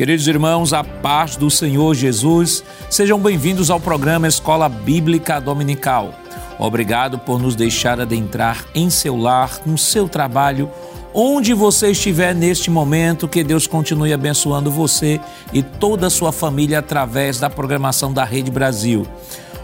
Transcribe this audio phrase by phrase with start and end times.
[0.00, 6.14] Queridos irmãos, a paz do Senhor Jesus, sejam bem-vindos ao programa Escola Bíblica Dominical.
[6.58, 10.70] Obrigado por nos deixar adentrar em seu lar, no seu trabalho,
[11.12, 15.20] onde você estiver neste momento, que Deus continue abençoando você
[15.52, 19.06] e toda a sua família através da programação da Rede Brasil.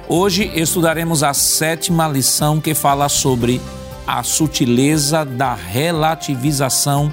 [0.06, 3.58] Hoje estudaremos a sétima lição que fala sobre
[4.06, 7.10] a sutileza da relativização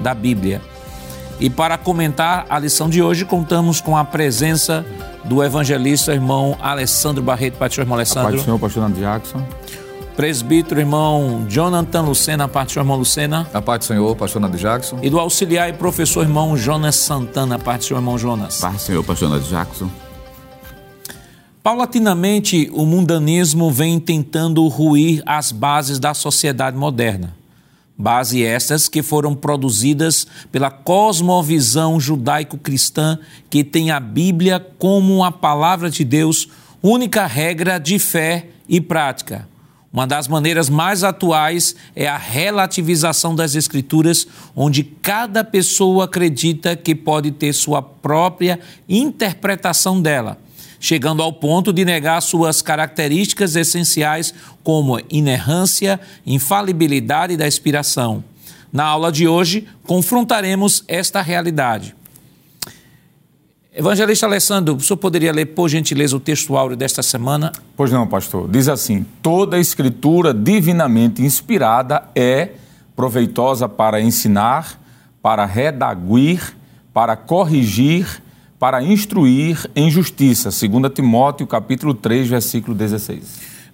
[0.00, 0.73] da Bíblia.
[1.40, 4.84] E para comentar a lição de hoje, contamos com a presença
[5.24, 7.56] do evangelista irmão Alessandro Barreto.
[7.58, 8.30] Pai do Senhor, irmão Alessandro.
[8.30, 9.42] Pai do Senhor, pastor Nando Jackson.
[10.16, 13.48] Presbítero irmão Jonathan Lucena, a parte do Senhor, irmão Lucena.
[13.52, 14.98] A parte do Senhor, pastor Nando Jackson.
[15.02, 18.60] E do auxiliar e professor irmão Jonas Santana, a parte do Senhor, irmão Jonas.
[18.60, 19.90] Pai do Senhor, pastor Nando Jackson.
[21.64, 27.34] Paulatinamente, o mundanismo vem tentando ruir as bases da sociedade moderna.
[27.96, 35.88] Base estas que foram produzidas pela cosmovisão judaico-cristã que tem a Bíblia como a palavra
[35.88, 36.48] de Deus,
[36.82, 39.48] única regra de fé e prática.
[39.92, 46.96] Uma das maneiras mais atuais é a relativização das Escrituras, onde cada pessoa acredita que
[46.96, 50.43] pode ter sua própria interpretação dela
[50.84, 58.22] chegando ao ponto de negar suas características essenciais como inerrância, infalibilidade da inspiração.
[58.70, 61.96] Na aula de hoje, confrontaremos esta realidade.
[63.72, 67.50] Evangelista Alessandro, o senhor poderia ler, por gentileza, o texto áureo desta semana?
[67.74, 68.46] Pois não, pastor.
[68.46, 72.50] Diz assim: toda escritura divinamente inspirada é
[72.94, 74.78] proveitosa para ensinar,
[75.22, 76.54] para redaguir,
[76.92, 78.22] para corrigir
[78.64, 83.22] para instruir em justiça, 2 Timóteo capítulo 3, versículo 16.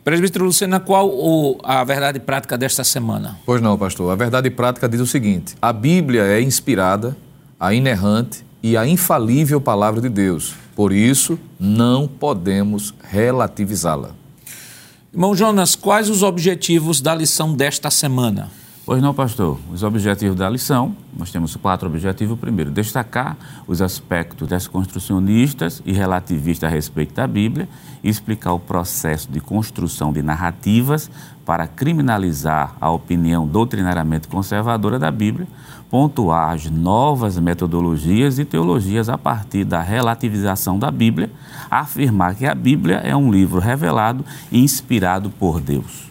[0.02, 3.38] Presbítero Lucena, qual o, a verdade prática desta semana?
[3.47, 4.10] Pois não, pastor.
[4.10, 7.16] A verdade prática diz o seguinte: a Bíblia é inspirada,
[7.60, 10.56] a inerrante e a infalível palavra de Deus.
[10.75, 14.10] Por isso, não podemos relativizá-la.
[15.12, 18.50] Irmão Jonas, quais os objetivos da lição desta semana?
[18.91, 19.56] Pois não, pastor.
[19.73, 22.34] Os objetivos da lição, nós temos quatro objetivos.
[22.34, 27.69] O primeiro, destacar os aspectos desconstrucionistas e relativistas a respeito da Bíblia
[28.03, 31.09] e explicar o processo de construção de narrativas
[31.47, 35.47] para criminalizar a opinião doutrinariamente conservadora da Bíblia,
[35.89, 41.31] pontuar as novas metodologias e teologias a partir da relativização da Bíblia,
[41.71, 46.09] afirmar que a Bíblia é um livro revelado e inspirado por Deus.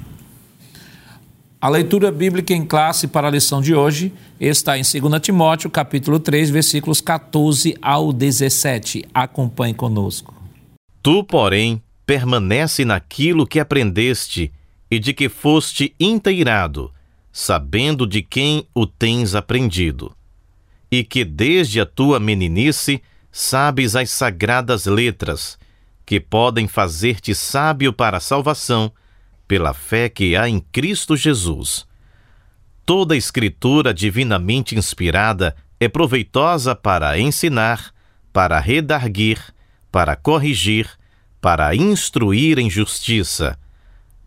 [1.62, 6.18] A leitura bíblica em classe para a lição de hoje está em 2 Timóteo, capítulo
[6.18, 9.04] 3, versículos 14 ao 17.
[9.14, 10.34] Acompanhe conosco.
[11.04, 14.54] Tu, porém, permanece naquilo que aprendeste
[14.90, 16.94] e de que foste inteirado,
[17.30, 20.16] sabendo de quem o tens aprendido,
[20.90, 23.02] e que desde a tua meninice
[23.34, 25.60] sabes as sagradas letras,
[26.06, 28.90] que podem fazer-te sábio para a salvação
[29.50, 31.88] pela fé que há em Cristo Jesus.
[32.86, 37.92] Toda Escritura divinamente inspirada é proveitosa para ensinar,
[38.32, 39.42] para redarguir,
[39.92, 40.88] para corrigir,
[41.42, 43.58] para instruir em justiça,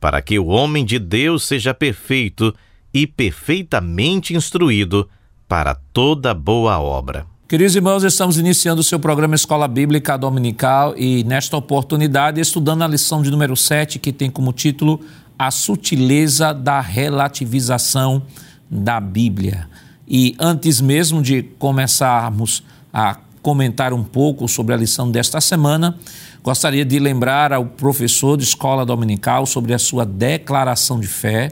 [0.00, 2.52] para que o homem de Deus seja perfeito
[2.92, 5.08] e perfeitamente instruído
[5.46, 7.31] para toda boa obra.
[7.52, 12.88] Queridos irmãos, estamos iniciando o seu programa Escola Bíblica Dominical e, nesta oportunidade, estudando a
[12.88, 14.98] lição de número 7, que tem como título
[15.38, 18.22] A Sutileza da Relativização
[18.70, 19.68] da Bíblia.
[20.08, 25.98] E antes mesmo de começarmos a comentar um pouco sobre a lição desta semana,
[26.42, 31.50] gostaria de lembrar ao professor de escola dominical sobre a sua declaração de fé.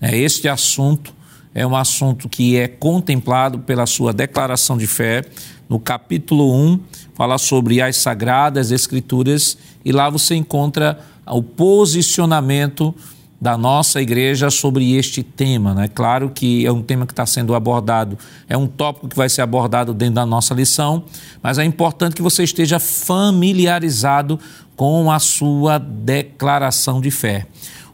[0.00, 0.16] Né?
[0.16, 1.12] Este assunto
[1.54, 5.24] é um assunto que é contemplado pela sua declaração de fé.
[5.68, 6.80] No capítulo 1,
[7.14, 12.94] fala sobre as sagradas escrituras e lá você encontra o posicionamento
[13.42, 15.72] da nossa igreja sobre este tema.
[15.72, 15.88] É né?
[15.88, 18.16] claro que é um tema que está sendo abordado,
[18.48, 21.02] é um tópico que vai ser abordado dentro da nossa lição,
[21.42, 24.38] mas é importante que você esteja familiarizado
[24.76, 27.46] com a sua declaração de fé.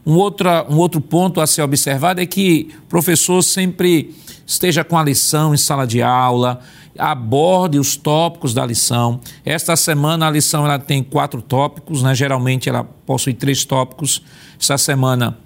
[0.05, 4.15] Um outro, um outro ponto a ser observado é que o professor sempre
[4.45, 6.59] esteja com a lição em sala de aula,
[6.97, 9.19] aborde os tópicos da lição.
[9.45, 12.15] Esta semana a lição ela tem quatro tópicos, né?
[12.15, 14.21] geralmente ela possui três tópicos.
[14.59, 15.37] Esta semana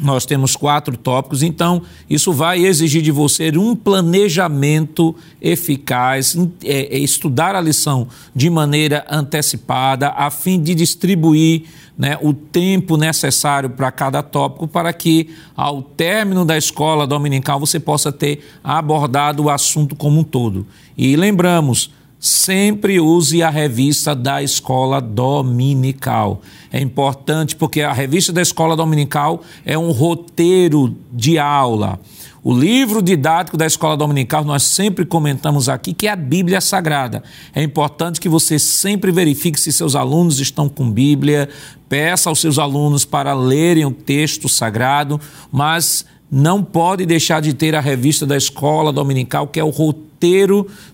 [0.00, 6.98] nós temos quatro tópicos, então isso vai exigir de você um planejamento eficaz, é, é,
[6.98, 11.64] estudar a lição de maneira antecipada, a fim de distribuir
[11.96, 17.80] né, o tempo necessário para cada tópico, para que ao término da escola dominical você
[17.80, 20.66] possa ter abordado o assunto como um todo.
[20.96, 26.40] E lembramos, sempre use a revista da escola dominical.
[26.72, 32.00] É importante porque a revista da escola dominical é um roteiro de aula.
[32.42, 37.22] O livro didático da escola dominical, nós sempre comentamos aqui que é a Bíblia Sagrada.
[37.52, 41.48] É importante que você sempre verifique se seus alunos estão com Bíblia,
[41.88, 45.20] peça aos seus alunos para lerem o texto sagrado,
[45.50, 50.05] mas não pode deixar de ter a revista da escola dominical, que é o roteiro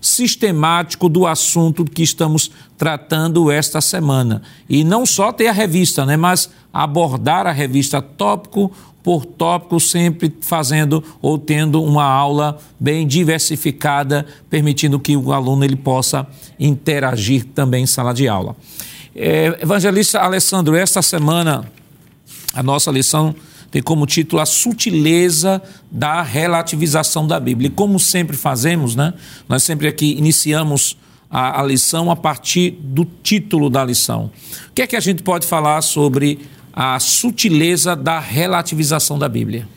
[0.01, 4.41] sistemático do assunto que estamos tratando esta semana.
[4.69, 8.71] E não só ter a revista, né, mas abordar a revista tópico
[9.03, 15.75] por tópico, sempre fazendo ou tendo uma aula bem diversificada, permitindo que o aluno ele
[15.75, 16.25] possa
[16.57, 18.55] interagir também em sala de aula.
[19.15, 21.69] É, evangelista Alessandro, esta semana
[22.53, 23.35] a nossa lição
[23.73, 25.59] tem como título A Sutileza
[25.89, 27.69] da Relativização da Bíblia.
[27.69, 29.15] E como sempre fazemos, né?
[29.49, 30.95] Nós sempre aqui iniciamos
[31.27, 34.29] a, a lição a partir do título da lição.
[34.69, 36.41] O que é que a gente pode falar sobre
[36.71, 39.67] a sutileza da relativização da Bíblia.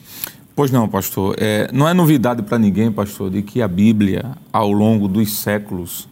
[0.55, 1.35] Pois não, pastor.
[1.39, 6.07] É, não é novidade para ninguém, pastor, de que a Bíblia, ao longo dos séculos,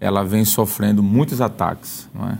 [0.00, 2.08] ela vem sofrendo muitos ataques.
[2.14, 2.38] Não é?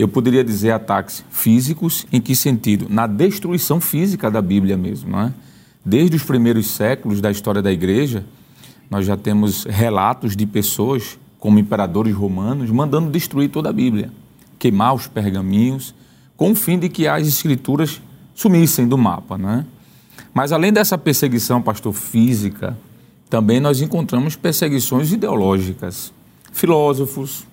[0.00, 2.86] Eu poderia dizer ataques físicos, em que sentido?
[2.88, 5.10] Na destruição física da Bíblia mesmo.
[5.10, 5.32] Não é?
[5.84, 8.24] Desde os primeiros séculos da história da igreja,
[8.88, 14.10] nós já temos relatos de pessoas, como imperadores romanos, mandando destruir toda a Bíblia,
[14.58, 15.94] queimar os pergaminhos
[16.34, 18.00] com o fim de que as escrituras
[18.34, 19.66] sumissem do mapa, né?
[20.32, 22.74] Mas além dessa perseguição, pastor, física,
[23.28, 26.10] também nós encontramos perseguições ideológicas.
[26.52, 27.44] Filósofos,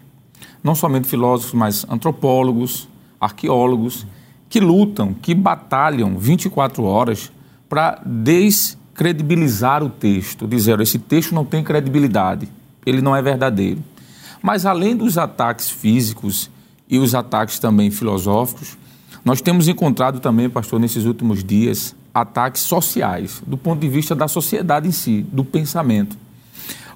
[0.68, 2.90] não somente filósofos, mas antropólogos,
[3.22, 4.06] arqueólogos,
[4.50, 7.32] que lutam, que batalham 24 horas
[7.70, 12.50] para descredibilizar o texto, dizer esse texto não tem credibilidade,
[12.86, 13.82] ele não é verdadeiro.
[14.42, 16.50] Mas além dos ataques físicos
[16.90, 18.78] e os ataques também filosóficos,
[19.24, 24.28] nós temos encontrado também, pastor, nesses últimos dias, ataques sociais, do ponto de vista da
[24.28, 26.18] sociedade em si, do pensamento.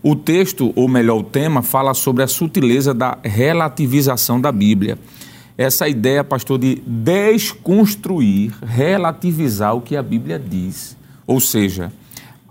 [0.03, 4.97] O texto, ou melhor, o tema, fala sobre a sutileza da relativização da Bíblia.
[5.57, 10.97] Essa ideia, pastor, de desconstruir, relativizar o que a Bíblia diz.
[11.27, 11.91] Ou seja,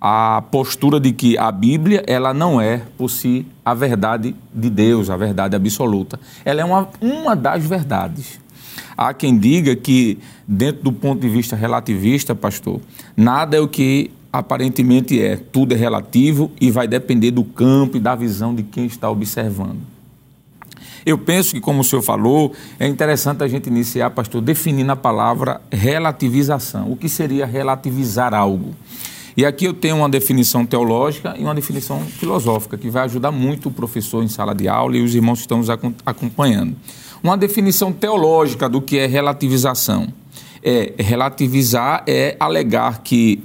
[0.01, 5.11] a postura de que a Bíblia ela não é por si a verdade de Deus,
[5.11, 6.19] a verdade absoluta.
[6.45, 8.41] Ela é uma, uma das verdades.
[8.97, 12.81] Há quem diga que, dentro do ponto de vista relativista, pastor,
[13.17, 15.37] nada é o que aparentemente é.
[15.37, 19.79] Tudo é relativo e vai depender do campo e da visão de quem está observando.
[21.05, 24.97] Eu penso que, como o senhor falou, é interessante a gente iniciar, pastor, definindo a
[24.97, 26.93] palavra relativização.
[26.93, 28.75] O que seria relativizar algo?
[29.37, 33.69] E aqui eu tenho uma definição teológica e uma definição filosófica, que vai ajudar muito
[33.69, 35.71] o professor em sala de aula e os irmãos que estão nos
[36.05, 36.77] acompanhando.
[37.23, 40.09] Uma definição teológica do que é relativização.
[40.63, 43.43] É, relativizar é alegar que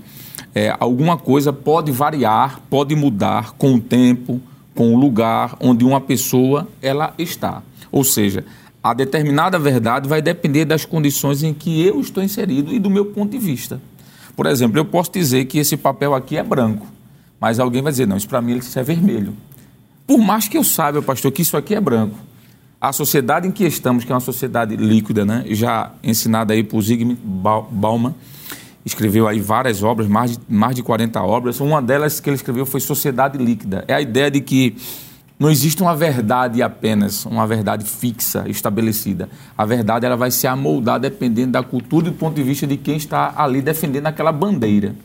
[0.54, 4.42] é, alguma coisa pode variar, pode mudar com o tempo,
[4.74, 7.62] com o lugar onde uma pessoa ela está.
[7.92, 8.46] Ou seja,
[8.84, 13.06] a determinada verdade vai depender das condições em que eu estou inserido e do meu
[13.06, 13.82] ponto de vista.
[14.36, 16.86] Por exemplo, eu posso dizer que esse papel aqui é branco,
[17.40, 19.34] mas alguém vai dizer, não, isso para mim isso é vermelho.
[20.06, 22.18] Por mais que eu saiba, pastor, que isso aqui é branco,
[22.80, 26.82] a sociedade em que estamos, que é uma sociedade líquida, né, já ensinada aí por
[26.82, 28.14] Zygmunt Bauman,
[28.86, 32.66] escreveu aí várias obras, mais de, mais de 40 obras, uma delas que ele escreveu
[32.66, 33.84] foi Sociedade Líquida.
[33.88, 34.76] É a ideia de que
[35.38, 39.28] não existe uma verdade apenas, uma verdade fixa, estabelecida.
[39.58, 42.78] A verdade ela vai se amoldar dependendo da cultura e do ponto de vista de
[42.78, 44.96] quem está ali defendendo aquela bandeira.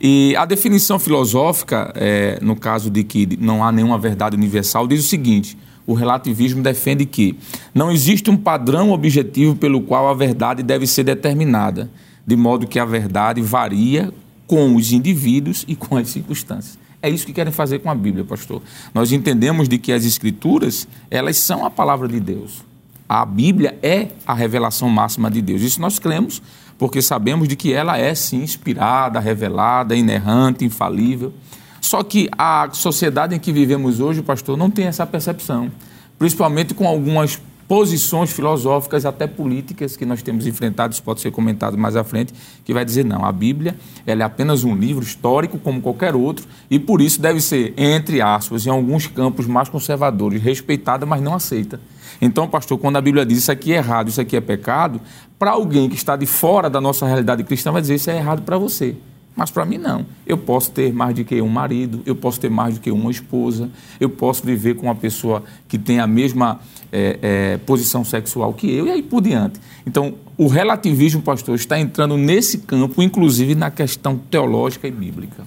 [0.00, 5.04] E a definição filosófica, é, no caso de que não há nenhuma verdade universal, diz
[5.04, 7.38] o seguinte: o relativismo defende que
[7.74, 11.88] não existe um padrão objetivo pelo qual a verdade deve ser determinada,
[12.26, 14.12] de modo que a verdade varia
[14.46, 16.78] com os indivíduos e com as circunstâncias.
[17.00, 18.62] É isso que querem fazer com a Bíblia, pastor.
[18.94, 22.62] Nós entendemos de que as escrituras, elas são a palavra de Deus.
[23.08, 25.62] A Bíblia é a revelação máxima de Deus.
[25.62, 26.40] Isso nós cremos,
[26.78, 31.32] porque sabemos de que ela é sim inspirada, revelada, inerrante, infalível.
[31.80, 35.72] Só que a sociedade em que vivemos hoje, pastor, não tem essa percepção,
[36.16, 37.40] principalmente com algumas
[37.72, 42.34] posições filosóficas, até políticas que nós temos enfrentado, isso pode ser comentado mais à frente,
[42.66, 43.74] que vai dizer não, a Bíblia
[44.06, 48.20] ela é apenas um livro histórico como qualquer outro e por isso deve ser, entre
[48.20, 51.80] aspas, em alguns campos mais conservadores, respeitada, mas não aceita.
[52.20, 55.00] Então, pastor, quando a Bíblia diz isso aqui é errado, isso aqui é pecado,
[55.38, 58.42] para alguém que está de fora da nossa realidade cristã vai dizer isso é errado
[58.42, 58.96] para você.
[59.34, 60.04] Mas para mim não.
[60.26, 63.10] Eu posso ter mais do que um marido, eu posso ter mais do que uma
[63.10, 66.60] esposa, eu posso viver com uma pessoa que tem a mesma
[66.92, 69.58] é, é, posição sexual que eu e aí por diante.
[69.86, 75.46] Então, o relativismo, pastor, está entrando nesse campo, inclusive na questão teológica e bíblica.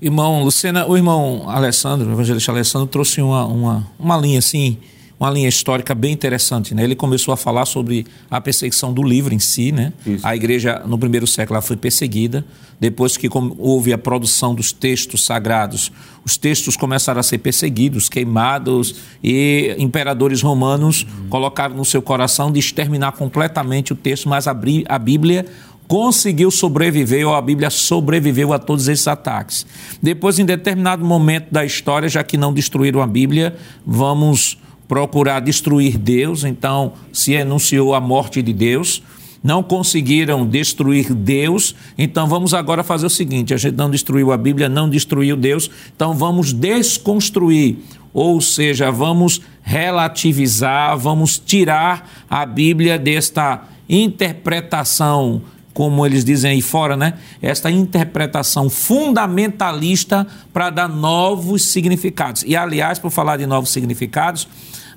[0.00, 4.78] Irmão Lucena, o irmão Alessandro, o evangelista Alessandro, trouxe uma, uma, uma linha assim
[5.18, 6.74] uma linha histórica bem interessante.
[6.74, 6.84] Né?
[6.84, 9.72] Ele começou a falar sobre a perseguição do livro em si.
[9.72, 9.92] Né?
[10.22, 12.44] A igreja, no primeiro século, foi perseguida.
[12.80, 15.90] Depois que houve a produção dos textos sagrados,
[16.24, 21.28] os textos começaram a ser perseguidos, queimados, e imperadores romanos uhum.
[21.28, 24.56] colocaram no seu coração de exterminar completamente o texto, mas a,
[24.88, 25.46] a Bíblia
[25.88, 29.66] conseguiu sobreviver, ou a Bíblia sobreviveu a todos esses ataques.
[30.00, 35.98] Depois, em determinado momento da história, já que não destruíram a Bíblia, vamos procurar destruir
[35.98, 39.02] Deus, então se anunciou a morte de Deus.
[39.44, 44.36] Não conseguiram destruir Deus, então vamos agora fazer o seguinte: a gente não destruiu a
[44.36, 47.76] Bíblia, não destruiu Deus, então vamos desconstruir,
[48.12, 55.42] ou seja, vamos relativizar, vamos tirar a Bíblia desta interpretação
[55.78, 57.14] como eles dizem aí fora, né?
[57.40, 62.42] Esta interpretação fundamentalista para dar novos significados.
[62.44, 64.48] E, aliás, por falar de novos significados,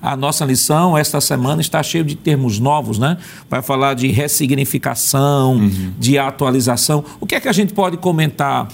[0.01, 3.19] a nossa lição esta semana está cheio de termos novos, né?
[3.47, 5.93] Vai falar de ressignificação, uhum.
[5.99, 7.05] de atualização.
[7.19, 8.67] O que é que a gente pode comentar,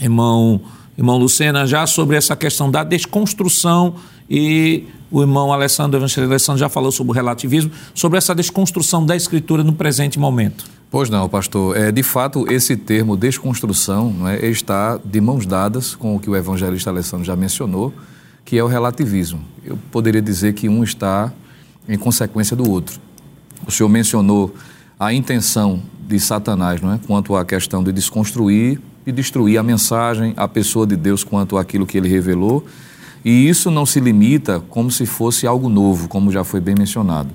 [0.00, 0.60] irmão,
[0.96, 3.96] irmão Lucena, já sobre essa questão da desconstrução
[4.30, 9.16] e o irmão Alessandro, evangelista Alessandro já falou sobre o relativismo, sobre essa desconstrução da
[9.16, 10.64] escritura no presente momento.
[10.94, 11.76] Pois não, pastor.
[11.76, 16.30] É, de fato, esse termo desconstrução não é, está de mãos dadas com o que
[16.30, 17.92] o evangelista Alessandro já mencionou,
[18.44, 19.40] que é o relativismo.
[19.64, 21.32] Eu poderia dizer que um está
[21.88, 23.00] em consequência do outro.
[23.66, 24.54] O senhor mencionou
[24.96, 27.00] a intenção de Satanás, não é?
[27.04, 31.86] Quanto à questão de desconstruir e destruir a mensagem, a pessoa de Deus quanto àquilo
[31.86, 32.64] que ele revelou.
[33.24, 37.30] E isso não se limita como se fosse algo novo, como já foi bem mencionado.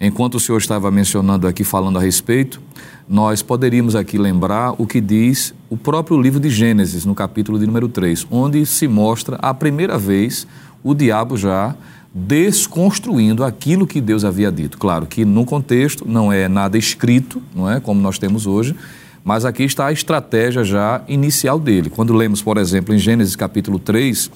[0.00, 2.60] Enquanto o senhor estava mencionando aqui, falando a respeito,
[3.08, 7.66] nós poderíamos aqui lembrar o que diz o próprio livro de Gênesis, no capítulo de
[7.66, 10.46] número 3, onde se mostra a primeira vez
[10.82, 11.74] o diabo já
[12.12, 14.78] desconstruindo aquilo que Deus havia dito.
[14.78, 18.74] Claro que no contexto não é nada escrito, não é como nós temos hoje,
[19.22, 21.90] mas aqui está a estratégia já inicial dele.
[21.90, 24.30] Quando lemos, por exemplo, em Gênesis capítulo 3,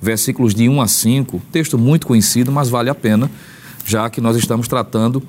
[0.00, 3.30] versículos de 1 a 5, texto muito conhecido, mas vale a pena
[3.84, 5.22] já que nós estamos tratando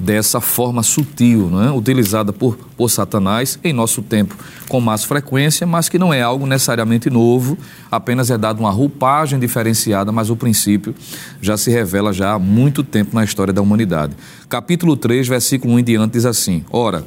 [0.00, 1.72] dessa forma sutil, é?
[1.72, 4.36] utilizada por, por Satanás em nosso tempo
[4.68, 7.58] com mais frequência, mas que não é algo necessariamente novo,
[7.90, 10.94] apenas é dado uma roupagem diferenciada, mas o princípio
[11.40, 14.14] já se revela já há muito tempo na história da humanidade.
[14.48, 17.06] Capítulo 3, versículo 1 em diante diz assim: Ora,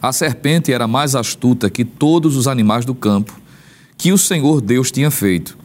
[0.00, 3.40] a serpente era mais astuta que todos os animais do campo
[3.96, 5.56] que o Senhor Deus tinha feito.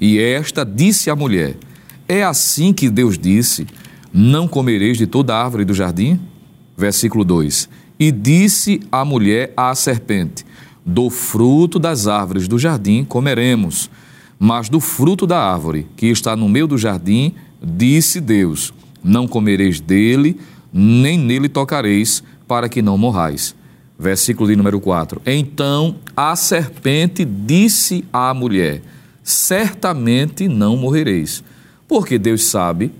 [0.00, 1.56] E esta disse à mulher:
[2.08, 3.66] é assim que Deus disse:
[4.16, 6.20] Não comereis de toda árvore do jardim?
[6.76, 7.68] Versículo 2:
[7.98, 10.46] E disse a mulher à serpente:
[10.86, 13.90] Do fruto das árvores do jardim comeremos,
[14.38, 19.80] mas do fruto da árvore que está no meio do jardim, disse Deus: Não comereis
[19.80, 20.38] dele,
[20.72, 23.52] nem nele tocareis, para que não morrais.
[23.98, 25.22] Versículo de número 4.
[25.26, 28.80] Então a serpente disse à mulher:
[29.24, 31.42] Certamente não morrereis.
[31.88, 32.92] Porque Deus sabe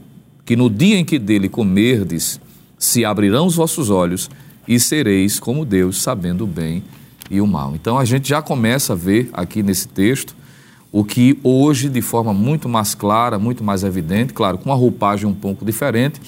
[0.45, 2.41] que no dia em que dele comerdes,
[2.79, 4.31] se abrirão os vossos olhos
[4.69, 6.83] e sereis como Deus, sabendo o bem
[7.31, 7.75] e o mal.
[7.75, 10.35] Então a gente já começa a ver aqui nesse texto
[10.93, 15.27] o que hoje, de forma muito mais clara, muito mais evidente, claro, com uma roupagem
[15.29, 16.21] um pouco diferente,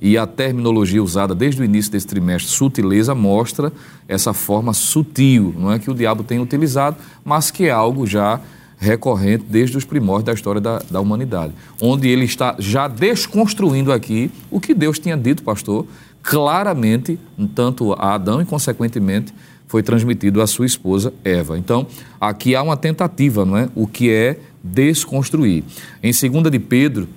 [0.00, 3.72] e a terminologia usada desde o início desse trimestre, sutileza, mostra
[4.08, 8.40] essa forma sutil, não é que o diabo tem utilizado, mas que é algo já
[8.78, 14.30] recorrente desde os primórdios da história da, da humanidade, onde ele está já desconstruindo aqui
[14.50, 15.86] o que Deus tinha dito, pastor,
[16.22, 17.18] claramente,
[17.54, 19.32] tanto a Adão e, consequentemente,
[19.66, 21.58] foi transmitido à sua esposa Eva.
[21.58, 21.86] Então,
[22.20, 23.68] aqui há uma tentativa, não é?
[23.74, 25.64] O que é desconstruir.
[26.02, 27.08] Em 2 de Pedro,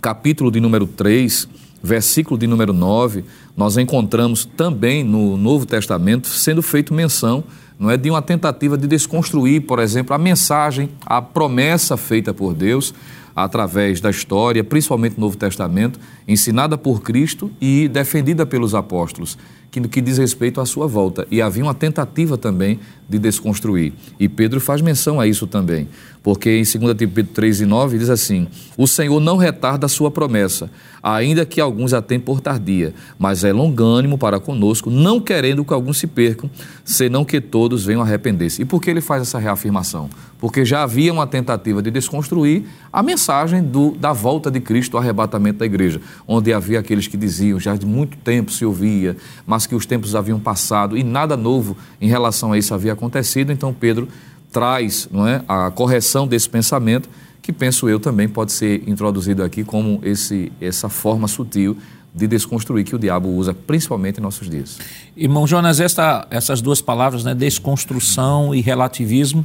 [0.00, 1.48] capítulo de número 3,
[1.82, 3.24] versículo de número 9,
[3.56, 7.44] nós encontramos também no Novo Testamento sendo feito menção
[7.78, 12.54] não é de uma tentativa de desconstruir, por exemplo, a mensagem, a promessa feita por
[12.54, 12.94] Deus
[13.34, 19.36] através da história, principalmente no Novo Testamento, ensinada por Cristo e defendida pelos apóstolos,
[19.72, 21.26] que, que diz respeito à sua volta.
[21.30, 23.92] E havia uma tentativa também de desconstruir.
[24.20, 25.88] E Pedro faz menção a isso também,
[26.22, 30.10] porque em 2 Pedro 3 e 9 diz assim: O Senhor não retarda a sua
[30.10, 30.70] promessa,
[31.02, 35.74] ainda que alguns a tenham por tardia, mas é longânimo para conosco, não querendo que
[35.74, 36.48] alguns se percam,
[36.84, 38.62] senão que todos venham arrepender-se.
[38.62, 40.08] E por que ele faz essa reafirmação?
[40.38, 44.98] Porque já havia uma tentativa de desconstruir a mensagem do, da volta de Cristo, o
[44.98, 49.61] arrebatamento da igreja, onde havia aqueles que diziam, já de muito tempo se ouvia, mas
[49.66, 53.72] que os tempos haviam passado e nada novo em relação a isso havia acontecido, então
[53.72, 54.08] Pedro
[54.50, 57.08] traz não é, a correção desse pensamento,
[57.40, 61.76] que penso eu também pode ser introduzido aqui como esse, essa forma sutil
[62.14, 64.78] de desconstruir que o diabo usa, principalmente em nossos dias.
[65.16, 69.44] Irmão Jonas, esta, essas duas palavras, né, desconstrução e relativismo,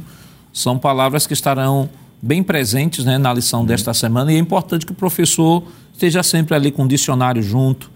[0.52, 1.88] são palavras que estarão
[2.20, 4.32] bem presentes né, na lição desta semana.
[4.32, 7.90] E é importante que o professor esteja sempre ali com o dicionário junto,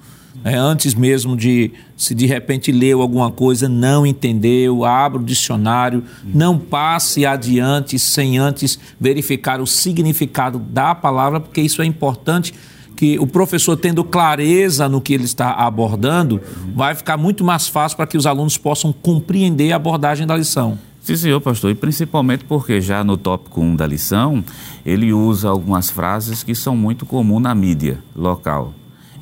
[0.45, 6.03] é, antes mesmo de, se de repente leu alguma coisa, não entendeu, abra o dicionário,
[6.25, 12.53] não passe adiante sem antes verificar o significado da palavra, porque isso é importante
[12.97, 16.41] que o professor tendo clareza no que ele está abordando,
[16.75, 20.79] vai ficar muito mais fácil para que os alunos possam compreender a abordagem da lição.
[21.01, 24.45] Sim, senhor pastor, e principalmente porque já no tópico 1 da lição,
[24.87, 28.73] ele usa algumas frases que são muito comuns na mídia local.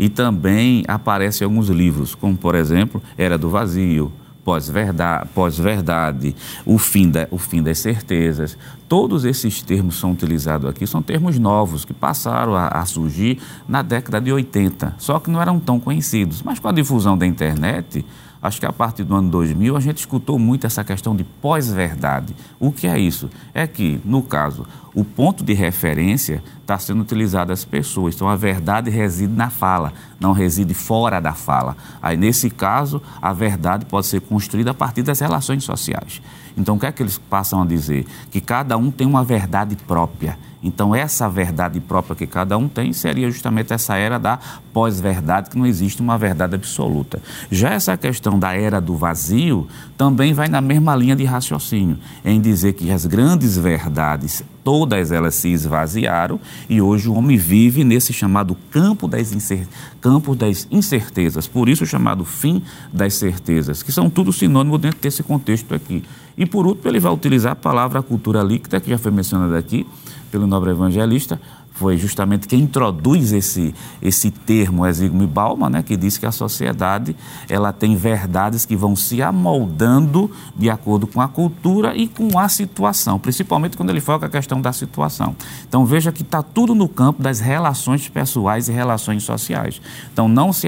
[0.01, 4.11] E também aparecem alguns livros, como por exemplo, Era do Vazio,
[4.43, 8.57] Pós-Verdade, pós -verdade, o, fim da, o fim das certezas.
[8.89, 13.83] Todos esses termos são utilizados aqui, são termos novos que passaram a, a surgir na
[13.83, 16.43] década de 80, só que não eram tão conhecidos.
[16.43, 18.03] Mas com a difusão da internet,
[18.43, 22.35] acho que a partir do ano 2000 a gente escutou muito essa questão de pós-verdade.
[22.59, 23.31] O que é isso?
[23.53, 28.15] É que, no caso, o ponto de referência está sendo utilizado as pessoas.
[28.15, 31.77] Então, a verdade reside na fala, não reside fora da fala.
[32.03, 36.21] Aí, nesse caso, a verdade pode ser construída a partir das relações sociais.
[36.57, 38.07] Então, o que é que eles passam a dizer?
[38.31, 40.39] Que cada um tem uma verdade própria.
[40.63, 44.39] Então, essa verdade própria que cada um tem seria justamente essa era da
[44.75, 47.21] pós-verdade, que não existe uma verdade absoluta.
[47.51, 52.41] Já essa questão da era do vazio também vai na mesma linha de raciocínio, em
[52.41, 58.13] dizer que as grandes verdades, todas elas se esvaziaram e hoje o homem vive nesse
[58.13, 59.67] chamado campo das, incer...
[59.99, 65.23] campo das incertezas, por isso chamado fim das certezas, que são tudo sinônimo dentro desse
[65.23, 66.05] contexto aqui.
[66.37, 69.87] E por último, ele vai utilizar a palavra cultura líquida, que já foi mencionada aqui
[70.31, 71.41] pelo nobre evangelista,
[71.81, 77.17] foi justamente quem introduz esse, esse termo, Exigme Bauman, né, que diz que a sociedade
[77.49, 82.51] ela tem verdades que vão se amoldando de acordo com a cultura e com a
[82.51, 85.35] situação, principalmente quando ele foca a questão da situação.
[85.67, 89.81] Então veja que está tudo no campo das relações pessoais e relações sociais.
[90.13, 90.67] Então não se,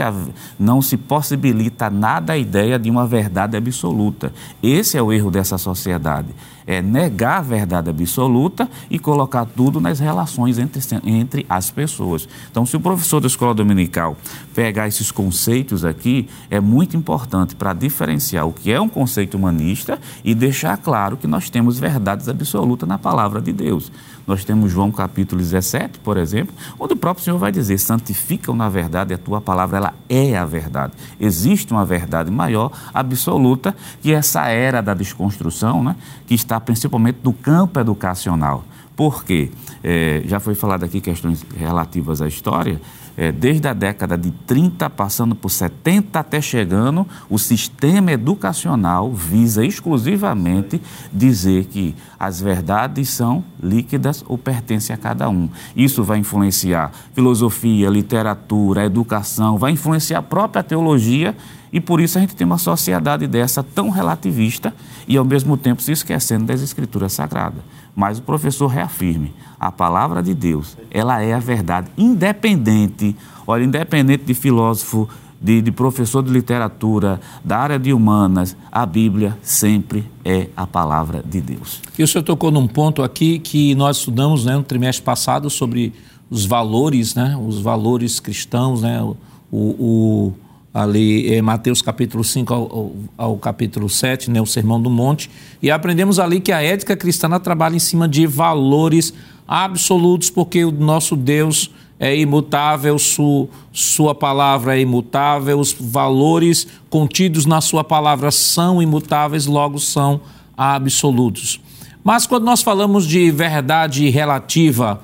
[0.58, 4.32] não se possibilita nada a ideia de uma verdade absoluta.
[4.62, 6.28] Esse é o erro dessa sociedade
[6.66, 12.28] é negar a verdade absoluta e colocar tudo nas relações entre, entre as pessoas.
[12.50, 14.16] Então, se o professor da escola dominical
[14.54, 19.98] pegar esses conceitos aqui, é muito importante para diferenciar o que é um conceito humanista
[20.24, 23.90] e deixar claro que nós temos verdades absolutas na palavra de Deus.
[24.26, 28.68] Nós temos João capítulo 17, por exemplo, onde o próprio Senhor vai dizer: santificam na
[28.68, 30.92] verdade, a tua palavra ela é a verdade.
[31.18, 37.32] Existe uma verdade maior, absoluta, que essa era da desconstrução, né, que está principalmente no
[37.32, 38.64] campo educacional.
[38.94, 39.50] Por quê?
[39.82, 42.80] É, já foi falado aqui questões relativas à história
[43.16, 49.64] é, desde a década de 30, passando por 70 até chegando, o sistema educacional visa
[49.64, 50.80] exclusivamente
[51.12, 55.48] dizer que as verdades são líquidas ou pertencem a cada um.
[55.76, 61.36] Isso vai influenciar filosofia, literatura, educação, vai influenciar a própria teologia
[61.72, 64.74] e por isso a gente tem uma sociedade dessa tão relativista
[65.08, 67.62] e ao mesmo tempo se esquecendo das escrituras sagradas.
[67.94, 73.14] Mas o professor reafirme, a palavra de Deus, ela é a verdade, independente,
[73.46, 75.08] olha, independente de filósofo,
[75.40, 81.22] de, de, professor de literatura, da área de humanas, a Bíblia sempre é a palavra
[81.22, 81.80] de Deus.
[81.98, 85.92] E o senhor tocou num ponto aqui que nós estudamos né, no trimestre passado sobre
[86.30, 89.16] os valores, né, os valores cristãos, né, o,
[89.50, 90.32] o
[90.72, 95.30] ali em Mateus capítulo 5 ao, ao, capítulo 7, né, o Sermão do Monte,
[95.60, 99.12] e aprendemos ali que a ética cristã trabalha em cima de valores
[99.46, 107.46] absolutos, porque o nosso Deus é imutável, su, sua palavra é imutável, os valores contidos
[107.46, 110.20] na sua palavra são imutáveis, logo são
[110.56, 111.60] absolutos.
[112.02, 115.00] Mas quando nós falamos de verdade relativa,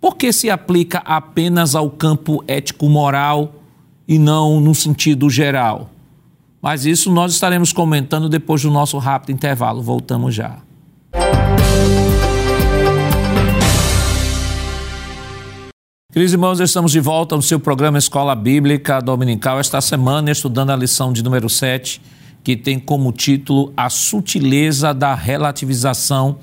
[0.00, 3.59] por que se aplica apenas ao campo ético-moral?
[4.10, 5.88] E não no sentido geral.
[6.60, 9.80] Mas isso nós estaremos comentando depois do nosso rápido intervalo.
[9.80, 10.58] Voltamos já.
[16.12, 20.76] Queridos irmãos, estamos de volta no seu programa Escola Bíblica Dominical, esta semana estudando a
[20.76, 22.02] lição de número 7,
[22.42, 26.38] que tem como título A Sutileza da Relativização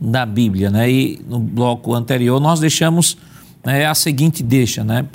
[0.00, 0.70] da Bíblia.
[0.70, 0.90] Né?
[0.90, 3.16] E no bloco anterior nós deixamos
[3.64, 5.06] né, a seguinte deixa, né?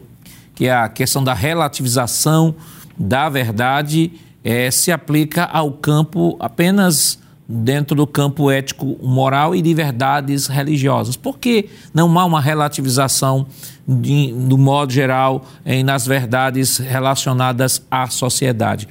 [0.58, 2.56] Que é a questão da relativização
[2.98, 4.12] da verdade
[4.44, 11.16] é, se aplica ao campo apenas dentro do campo ético moral e de verdades religiosas.
[11.16, 13.46] Por que não há uma relativização
[13.88, 18.88] de, do modo geral em, nas verdades relacionadas à sociedade?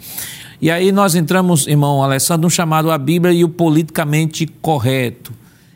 [0.62, 5.32] E aí nós entramos, irmão Alessandro, no chamado a Bíblia e o politicamente correto.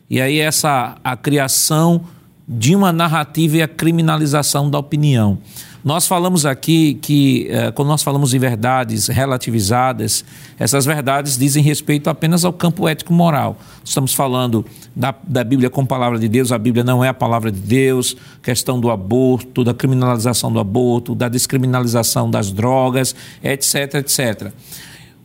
[0.08, 2.02] E aí essa a criação
[2.48, 5.38] de uma narrativa e a criminalização da opinião.
[5.82, 10.24] Nós falamos aqui que, eh, quando nós falamos de verdades relativizadas,
[10.58, 13.58] essas verdades dizem respeito apenas ao campo ético-moral.
[13.82, 14.64] Estamos falando
[14.94, 18.14] da, da Bíblia como palavra de Deus, a Bíblia não é a palavra de Deus,
[18.42, 24.52] questão do aborto, da criminalização do aborto, da descriminalização das drogas, etc, etc.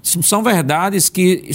[0.05, 1.49] São verdades que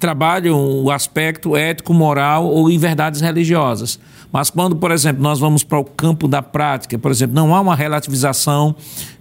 [0.00, 4.00] trabalham o aspecto ético-moral ou em verdades religiosas.
[4.32, 7.60] Mas quando, por exemplo, nós vamos para o campo da prática, por exemplo, não há
[7.60, 8.74] uma relativização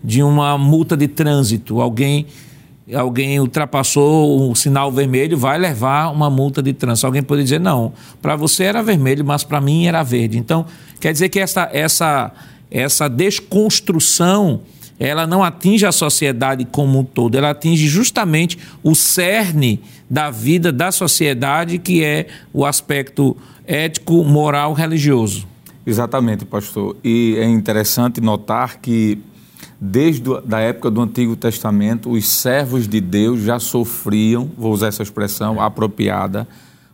[0.04, 1.80] de uma multa de trânsito.
[1.80, 2.26] Alguém
[2.94, 7.06] alguém ultrapassou o sinal vermelho, vai levar uma multa de trânsito.
[7.06, 10.38] Alguém pode dizer, não, para você era vermelho, mas para mim era verde.
[10.38, 10.66] Então,
[11.00, 12.32] quer dizer que essa, essa,
[12.70, 14.62] essa desconstrução
[15.04, 20.72] ela não atinge a sociedade como um todo, ela atinge justamente o cerne da vida
[20.72, 23.36] da sociedade, que é o aspecto
[23.68, 25.46] ético, moral, religioso.
[25.86, 26.96] Exatamente, pastor.
[27.04, 29.20] E é interessante notar que
[29.80, 35.04] desde a época do Antigo Testamento, os servos de Deus já sofriam, vou usar essa
[35.04, 36.48] expressão apropriada,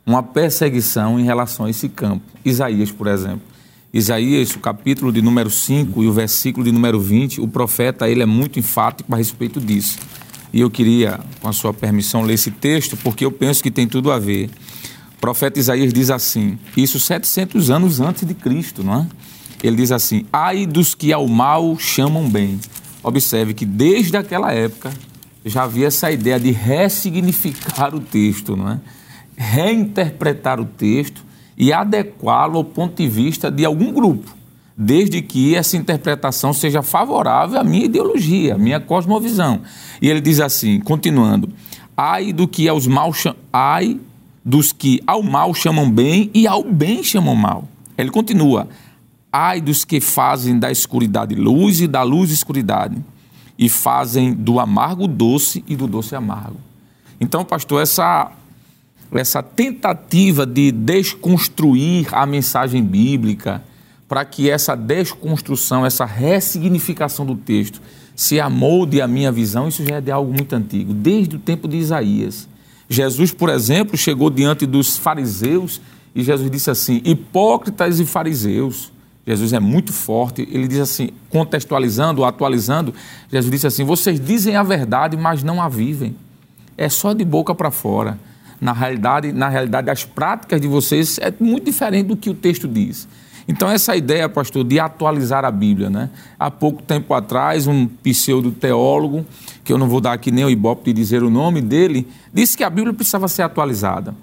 [0.03, 2.23] uma perseguição em relação a esse campo.
[2.43, 3.48] Isaías, por exemplo.
[3.91, 8.21] Isaías, o capítulo de número 5 e o versículo de número 20, o profeta ele
[8.21, 9.97] é muito enfático a respeito disso.
[10.53, 13.87] E eu queria, com a sua permissão, ler esse texto, porque eu penso que tem
[13.87, 14.49] tudo a ver.
[15.15, 19.07] O profeta Isaías diz assim, isso 700 anos antes de Cristo, não é?
[19.63, 22.59] Ele diz assim: Ai dos que ao mal chamam bem.
[23.03, 24.91] Observe que desde aquela época
[25.43, 28.79] já havia essa ideia de ressignificar o texto, não é?
[29.35, 31.23] Reinterpretar o texto
[31.59, 34.33] e adequá-lo ao ponto de vista de algum grupo,
[34.77, 39.59] desde que essa interpretação seja favorável à minha ideologia, à minha cosmovisão.
[40.01, 41.49] E ele diz assim, continuando:
[41.97, 43.11] Ai do que aos mal
[43.51, 43.99] ai
[44.45, 47.67] dos que ao mal chamam bem e ao bem chamam mal.
[47.97, 48.69] Ele continua:
[49.29, 52.95] Ai dos que fazem da escuridade luz e da luz escuridade,
[53.57, 56.55] e fazem do amargo doce e do doce amargo.
[57.19, 58.31] Então, pastor, essa
[59.17, 63.63] essa tentativa de desconstruir a mensagem bíblica,
[64.07, 67.81] para que essa desconstrução, essa ressignificação do texto
[68.15, 71.67] se amolde à minha visão, isso já é de algo muito antigo, desde o tempo
[71.67, 72.49] de Isaías.
[72.89, 75.79] Jesus, por exemplo, chegou diante dos fariseus
[76.13, 78.91] e Jesus disse assim: hipócritas e fariseus.
[79.25, 82.95] Jesus é muito forte, ele diz assim, contextualizando, atualizando,
[83.31, 86.15] Jesus disse assim: vocês dizem a verdade, mas não a vivem.
[86.75, 88.17] É só de boca para fora.
[88.59, 92.67] Na realidade, na realidade, as práticas de vocês é muito diferente do que o texto
[92.67, 93.07] diz.
[93.47, 96.11] Então, essa ideia, pastor, de atualizar a Bíblia, né?
[96.37, 99.25] Há pouco tempo atrás, um pseudo-teólogo,
[99.63, 102.55] que eu não vou dar aqui nem o ibope de dizer o nome dele, disse
[102.55, 104.13] que a Bíblia precisava ser atualizada.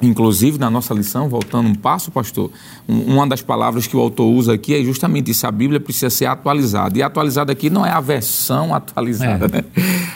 [0.00, 2.50] Inclusive, na nossa lição, voltando um passo, pastor,
[2.86, 6.26] uma das palavras que o autor usa aqui é justamente isso: a Bíblia precisa ser
[6.26, 6.96] atualizada.
[6.96, 9.48] E atualizada aqui não é a versão atualizada, é.
[9.48, 9.64] né?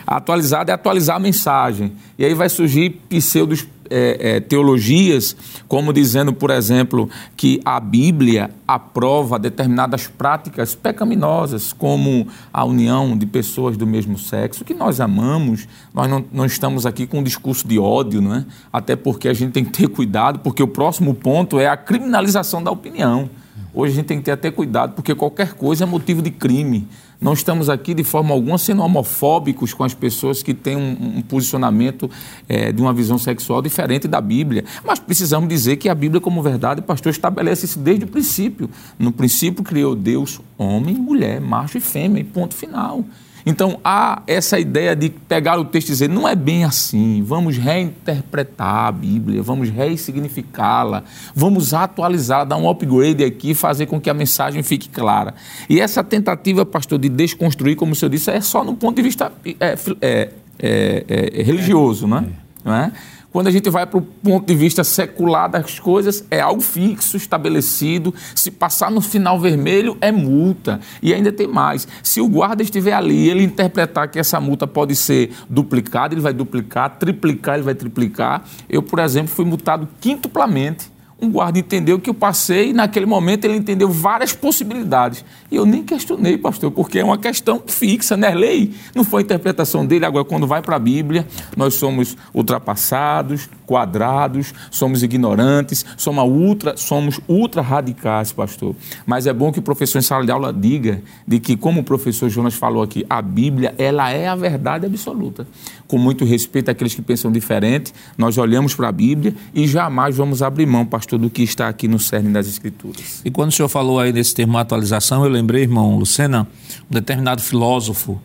[0.06, 1.92] atualizada é atualizar a mensagem.
[2.16, 5.36] E aí vai surgir pseudos é, é, teologias,
[5.68, 13.26] como dizendo, por exemplo, que a Bíblia aprova determinadas práticas pecaminosas, como a união de
[13.26, 15.68] pessoas do mesmo sexo, que nós amamos.
[15.92, 18.46] Nós não, não estamos aqui com um discurso de ódio, não é?
[18.72, 22.62] até porque a gente tem que ter cuidado, porque o próximo ponto é a criminalização
[22.62, 23.28] da opinião.
[23.74, 26.86] Hoje a gente tem que ter até cuidado, porque qualquer coisa é motivo de crime.
[27.22, 31.22] Não estamos aqui de forma alguma sendo homofóbicos com as pessoas que têm um, um
[31.22, 32.10] posicionamento
[32.48, 34.64] é, de uma visão sexual diferente da Bíblia.
[34.84, 38.68] Mas precisamos dizer que a Bíblia, como verdade, pastor estabelece isso desde o princípio.
[38.98, 43.04] No princípio criou Deus homem, mulher, macho e fêmea, ponto final.
[43.44, 47.56] Então há essa ideia de pegar o texto e dizer, não é bem assim, vamos
[47.56, 54.14] reinterpretar a Bíblia, vamos ressignificá-la, vamos atualizá-la, dar um upgrade aqui, fazer com que a
[54.14, 55.34] mensagem fique clara.
[55.68, 59.02] E essa tentativa, pastor, de desconstruir, como o senhor disse, é só no ponto de
[59.02, 62.26] vista é, é, é, é, religioso, né?
[62.64, 62.92] não é?
[63.32, 67.16] Quando a gente vai para o ponto de vista secular das coisas, é algo fixo,
[67.16, 68.14] estabelecido.
[68.34, 70.80] Se passar no final vermelho, é multa.
[71.02, 71.88] E ainda tem mais.
[72.02, 76.34] Se o guarda estiver ali ele interpretar que essa multa pode ser duplicada, ele vai
[76.34, 78.44] duplicar, triplicar, ele vai triplicar.
[78.68, 80.91] Eu, por exemplo, fui multado quintuplamente
[81.22, 85.24] um guarda entendeu que eu passei e naquele momento ele entendeu várias possibilidades.
[85.52, 88.34] E eu nem questionei, pastor, porque é uma questão fixa, né?
[88.34, 88.74] Lei.
[88.92, 90.04] Não foi a interpretação dele.
[90.04, 91.24] Agora, quando vai para a Bíblia,
[91.56, 98.74] nós somos ultrapassados, quadrados, somos ignorantes, somos ultra, somos ultra radicais, pastor.
[99.06, 101.84] Mas é bom que o professor em sala de aula diga de que, como o
[101.84, 105.46] professor Jonas falou aqui, a Bíblia, ela é a verdade absoluta.
[105.92, 110.40] Com muito respeito àqueles que pensam diferente, nós olhamos para a Bíblia e jamais vamos
[110.40, 113.20] abrir mão, pastor do que está aqui no cerne das Escrituras.
[113.22, 116.48] E quando o senhor falou aí desse termo atualização, eu lembrei, irmão Lucena,
[116.90, 118.18] um determinado filósofo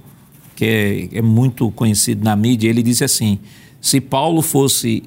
[0.55, 3.37] que é, é muito conhecido na mídia, ele disse assim:
[3.81, 5.03] se Paulo fosse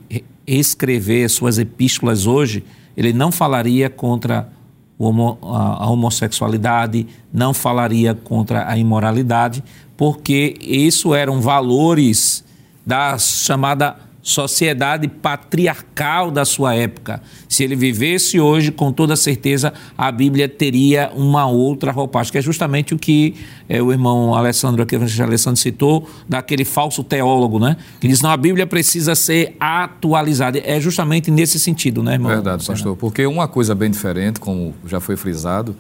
[0.46, 2.62] escrever suas epístolas hoje,
[2.94, 4.52] ele não falaria contra
[5.00, 9.64] a homossexualidade, não falaria contra a imoralidade,
[9.96, 12.49] porque isso eram valores
[12.84, 17.22] da chamada sociedade patriarcal da sua época.
[17.48, 22.42] Se ele vivesse hoje, com toda certeza, a Bíblia teria uma outra roupagem, que é
[22.42, 23.34] justamente o que
[23.68, 27.76] é, o irmão Alessandro aqui, o Alessandro citou, daquele falso teólogo, né?
[27.98, 30.58] Que diz, não, a Bíblia precisa ser atualizada.
[30.58, 32.30] É justamente nesse sentido, né, irmão?
[32.30, 35.74] Verdade, pastor, porque uma coisa bem diferente, como já foi frisado,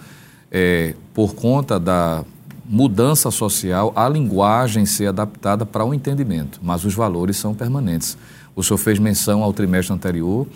[0.50, 2.24] é, por conta da
[2.72, 8.16] mudança social, a linguagem ser adaptada para o entendimento, mas os valores são permanentes.
[8.54, 10.46] O senhor fez menção ao trimestre anterior,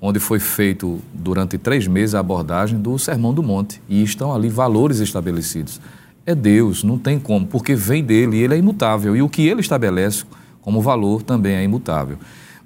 [0.00, 4.48] onde foi feito durante três meses a abordagem do Sermão do Monte, e estão ali
[4.48, 5.80] valores estabelecidos.
[6.24, 9.60] É Deus, não tem como, porque vem dele ele é imutável, e o que ele
[9.60, 10.24] estabelece
[10.62, 12.18] como valor também é imutável.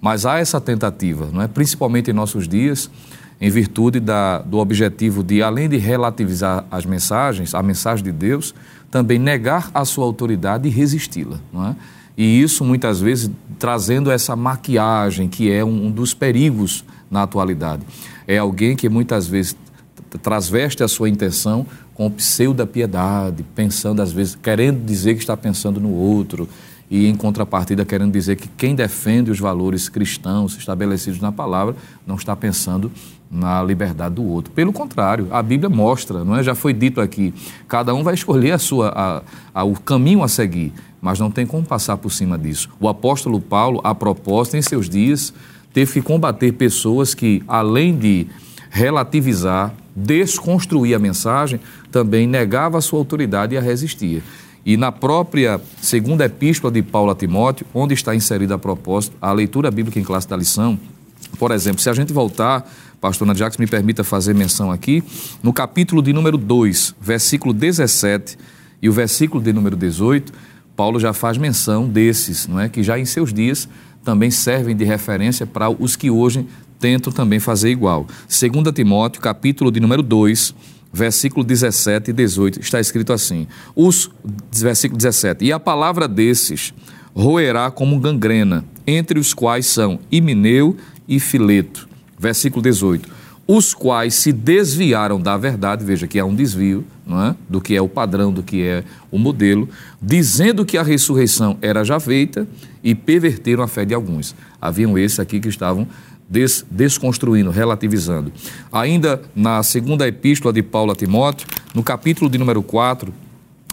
[0.03, 1.49] Mas há essa tentativa, não é?
[1.49, 2.91] principalmente em nossos dias,
[3.41, 8.55] em virtude da, do objetivo de, além de relativizar as mensagens, a mensagem de Deus,
[8.91, 11.39] também negar a sua autoridade e resisti-la.
[11.53, 11.77] Não é?
[12.17, 17.83] E isso, muitas vezes, trazendo essa maquiagem, que é um, dos perigos na atualidade.
[18.27, 19.57] É alguém que muitas vezes
[20.21, 25.93] transveste a sua intenção com pseudo-piedade, pensando, às vezes, querendo dizer que está pensando no
[25.93, 26.49] outro,
[26.91, 32.17] e em contrapartida querendo dizer que quem defende os valores cristãos estabelecidos na palavra não
[32.17, 32.91] está pensando
[33.31, 34.53] na liberdade do outro.
[34.53, 36.43] Pelo contrário, a Bíblia mostra, não é?
[36.43, 37.35] Já foi dito aqui,
[37.67, 39.23] cada um vai escolher a sua, a,
[39.61, 42.71] a, o caminho a seguir, mas não tem como passar por cima disso.
[42.81, 45.33] O apóstolo Paulo, a propósito, em seus dias,
[45.73, 48.27] teve que combater pessoas que, além de
[48.71, 51.61] relativizar, desconstruir a mensagem,
[51.91, 54.23] também negava a sua autoridade e a resistia.
[54.65, 59.33] E na própria segunda epístola de Paulo a Timóteo, onde está inserida a propósito a
[59.33, 60.79] leitura bíblica em classe da lição,
[61.39, 62.69] por exemplo, se a gente voltar
[63.01, 65.03] pastor Nadiax me permita fazer menção aqui,
[65.43, 68.37] no capítulo de número 2, versículo 17
[68.83, 70.33] e o versículo de número 18,
[70.77, 72.69] Paulo já faz menção desses, não é?
[72.69, 73.69] que já em seus dias
[74.05, 76.47] também servem de referência para os que hoje
[76.79, 78.07] tentam também fazer igual.
[78.29, 80.55] 2 Timóteo, capítulo de número 2,
[80.93, 84.11] versículo 17 e 18, está escrito assim: os,
[84.53, 86.73] versículo 17, e a palavra desses
[87.15, 90.77] roerá como gangrena, entre os quais são Imineu
[91.09, 91.88] e Fileto
[92.19, 93.09] versículo 18.
[93.47, 97.35] Os quais se desviaram da verdade, veja que há um desvio não é?
[97.49, 99.67] do que é o padrão, do que é o modelo,
[100.03, 102.47] dizendo que a ressurreição era já feita
[102.85, 104.35] e perverteram a fé de alguns.
[104.61, 105.89] Haviam esses aqui que estavam
[106.29, 108.31] des desconstruindo, relativizando.
[108.71, 113.11] Ainda na segunda epístola de Paulo a Timóteo, no capítulo de número 4,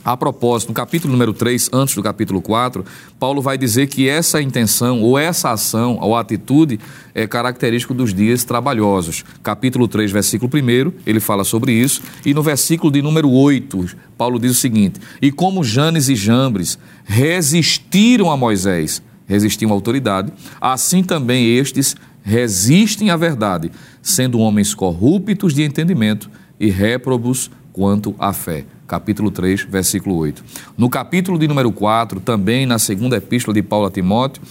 [0.05, 2.85] a propósito, no capítulo número 3, antes do capítulo 4,
[3.19, 6.79] Paulo vai dizer que essa intenção, ou essa ação, ou atitude,
[7.15, 9.25] é característico dos dias trabalhosos.
[9.41, 12.03] Capítulo 3, versículo 1, ele fala sobre isso.
[12.23, 16.77] E no versículo de número 8, Paulo diz o seguinte: E como Janes e Jambres
[17.03, 23.71] resistiram a Moisés, resistiam à autoridade, assim também estes resistem à verdade,
[24.03, 30.43] sendo homens corruptos de entendimento e réprobos quanto à fé capítulo 3, versículo 8.
[30.77, 34.41] No capítulo de número 4, também na segunda epístola de Paulo a Timóteo,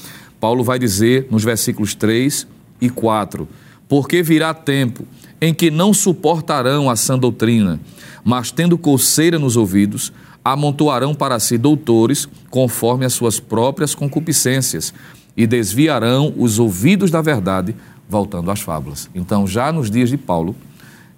[0.41, 2.47] Paulo vai dizer nos versículos 3
[2.81, 3.49] e 4:
[3.89, 5.05] Porque virá tempo
[5.41, 7.81] em que não suportarão a sã doutrina,
[8.25, 10.13] mas tendo coceira nos ouvidos,
[10.45, 14.93] amontoarão para si doutores conforme as suas próprias concupiscências
[15.37, 17.75] e desviarão os ouvidos da verdade,
[18.09, 19.09] voltando às fábulas.
[19.15, 20.55] Então, já nos dias de Paulo,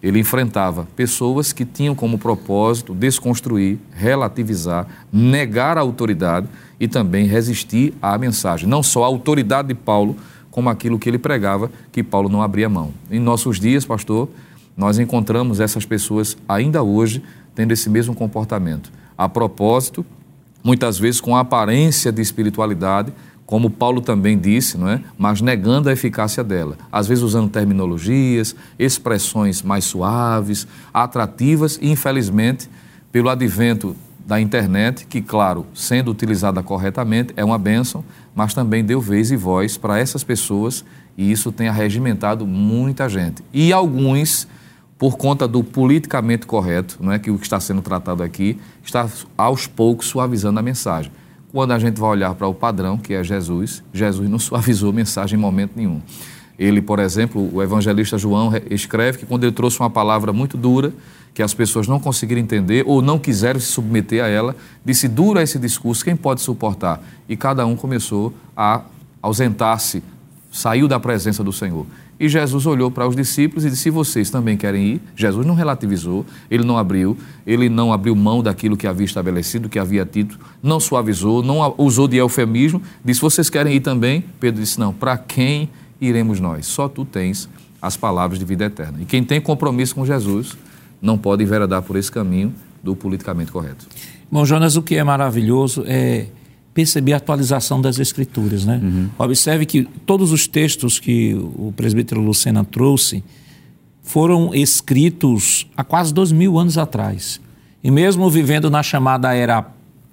[0.03, 6.47] ele enfrentava pessoas que tinham como propósito desconstruir, relativizar, negar a autoridade
[6.79, 8.69] e também resistir à mensagem.
[8.69, 10.17] Não só a autoridade de Paulo,
[10.51, 12.93] como aquilo que ele pregava, que Paulo não abria mão.
[13.11, 14.29] Em nossos dias, pastor,
[14.77, 17.23] nós encontramos essas pessoas ainda hoje
[17.55, 18.93] tendo esse mesmo comportamento.
[19.17, 20.05] A propósito,
[20.63, 23.13] muitas vezes com a aparência de espiritualidade,
[23.47, 25.01] como Paulo também disse, não é?
[25.17, 26.77] mas negando a eficácia dela.
[26.91, 32.69] Às vezes usando terminologias, expressões mais suaves, atrativas e, infelizmente,
[33.13, 38.05] pelo advento da internet, que, claro, sendo utilizada corretamente, é uma bênção,
[38.35, 40.85] mas também deu vez e voz para essas pessoas
[41.17, 43.45] e isso tem arregimentado muita gente.
[43.53, 44.49] E alguns,
[44.99, 49.09] por conta do politicamente correto, não é que o que está sendo tratado aqui, está
[49.39, 51.13] aos poucos suavizando a mensagem.
[51.57, 55.39] Quando a gente vai olhar para o padrão, que é Jesus, Jesus não suavizou mensagem
[55.39, 56.03] em momento nenhum.
[56.59, 60.93] Ele, por exemplo, o evangelista João escreve que quando ele trouxe uma palavra muito dura,
[61.33, 65.43] que as pessoas não conseguiram entender ou não quiseram se submeter a ela, disse: dura
[65.43, 67.03] esse discurso, quem pode suportar?
[67.27, 68.83] E cada um começou a
[69.23, 70.03] ausentar-se,
[70.57, 71.87] saiu da presença do Senhor.
[72.19, 75.55] E Jesus olhou para os discípulos e disse: Se vocês também querem ir, Jesus não
[75.55, 77.17] relativizou, ele não abriu,
[77.47, 82.09] ele não abriu mão daquilo que havia estabelecido, que havia dito, não suavizou, não usou
[82.09, 84.25] de eufemismo, disse: Vocês querem ir também?
[84.41, 85.69] Pedro disse: Não, para quem
[86.01, 86.65] iremos nós?
[86.65, 88.99] Só tu tens as palavras de vida eterna.
[89.03, 90.57] E quem tem compromisso com Jesus
[91.03, 93.87] não pode enveredar por esse caminho do politicamente correto.
[94.33, 96.29] Bom, Jonas, o que é maravilhoso é
[96.77, 98.79] perceber a atualização das escrituras, né?
[98.83, 99.09] Uhum.
[99.19, 103.25] Observe que todos os textos que o presbítero Lucena trouxe
[104.03, 107.41] foram escritos há quase dois mil anos atrás.
[107.83, 109.67] E mesmo vivendo na chamada era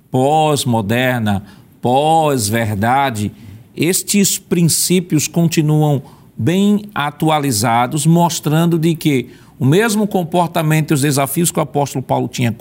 [0.09, 1.43] pós-moderna,
[1.81, 3.29] pós-verdade,
[3.75, 6.01] estes princípios continuam
[6.37, 9.31] bem atualizados, mostrando de que
[9.63, 12.53] o mesmo comportamento e os desafios que o apóstolo Paulo tinha,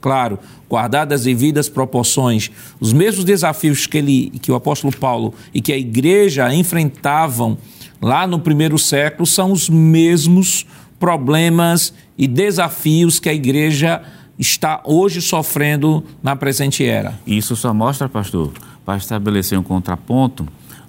[0.00, 0.38] claro,
[0.70, 5.72] guardadas as devidas proporções, os mesmos desafios que, ele, que o apóstolo Paulo e que
[5.72, 7.58] a igreja enfrentavam
[8.00, 10.64] lá no primeiro século são os mesmos
[10.96, 14.00] problemas e desafios que a igreja
[14.38, 17.18] está hoje sofrendo na presente era.
[17.26, 18.52] Isso só mostra, pastor,
[18.84, 20.46] para estabelecer um contraponto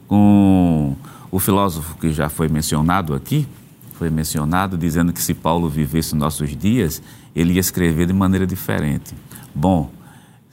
[0.08, 0.96] com
[1.32, 3.48] o filósofo que já foi mencionado aqui,
[3.96, 7.02] foi mencionado, dizendo que se Paulo vivesse nossos dias,
[7.36, 9.16] ele ia escrever de maneira diferente.
[9.54, 9.90] Bom,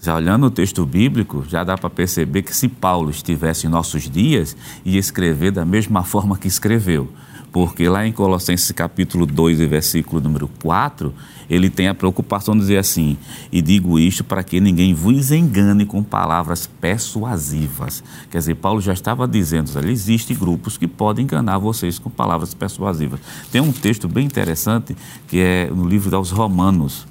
[0.01, 4.09] já olhando o texto bíblico, já dá para perceber que se Paulo estivesse em nossos
[4.09, 7.09] dias, ia escrever da mesma forma que escreveu.
[7.53, 11.13] Porque lá em Colossenses capítulo 2 e versículo número 4,
[11.51, 13.19] ele tem a preocupação de dizer assim:
[13.53, 18.03] E digo isto para que ninguém vos engane com palavras persuasivas.
[18.31, 22.55] Quer dizer, Paulo já estava dizendo: ali existem grupos que podem enganar vocês com palavras
[22.55, 23.21] persuasivas.
[23.51, 24.97] Tem um texto bem interessante
[25.29, 27.07] que é no livro aos Romanos.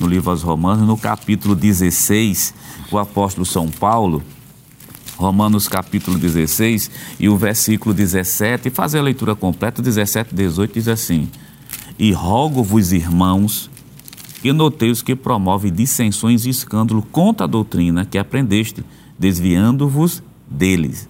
[0.00, 2.52] No livro aos Romanos, no capítulo 16,
[2.90, 4.24] o apóstolo São Paulo
[5.16, 10.74] Romanos capítulo 16 e o versículo 17, e fazer a leitura completa, 17 e 18
[10.74, 11.28] diz assim:
[11.98, 13.70] E rogo-vos, irmãos,
[14.42, 18.84] que noteis que promove dissensões e escândalo contra a doutrina que aprendeste,
[19.18, 21.08] desviando-vos deles.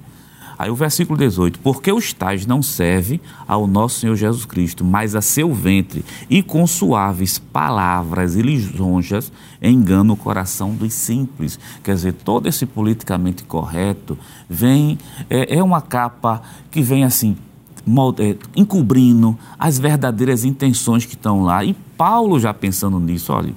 [0.58, 5.14] Aí o versículo 18: Porque os tais não servem ao nosso Senhor Jesus Cristo, mas
[5.14, 11.58] a seu ventre, e com suaves palavras e lisonjas engana o coração dos simples.
[11.82, 14.16] Quer dizer, todo esse politicamente correto
[14.48, 17.36] vem, é, é uma capa que vem assim,
[18.18, 21.64] é, encobrindo as verdadeiras intenções que estão lá.
[21.64, 23.52] E Paulo já pensando nisso, olha.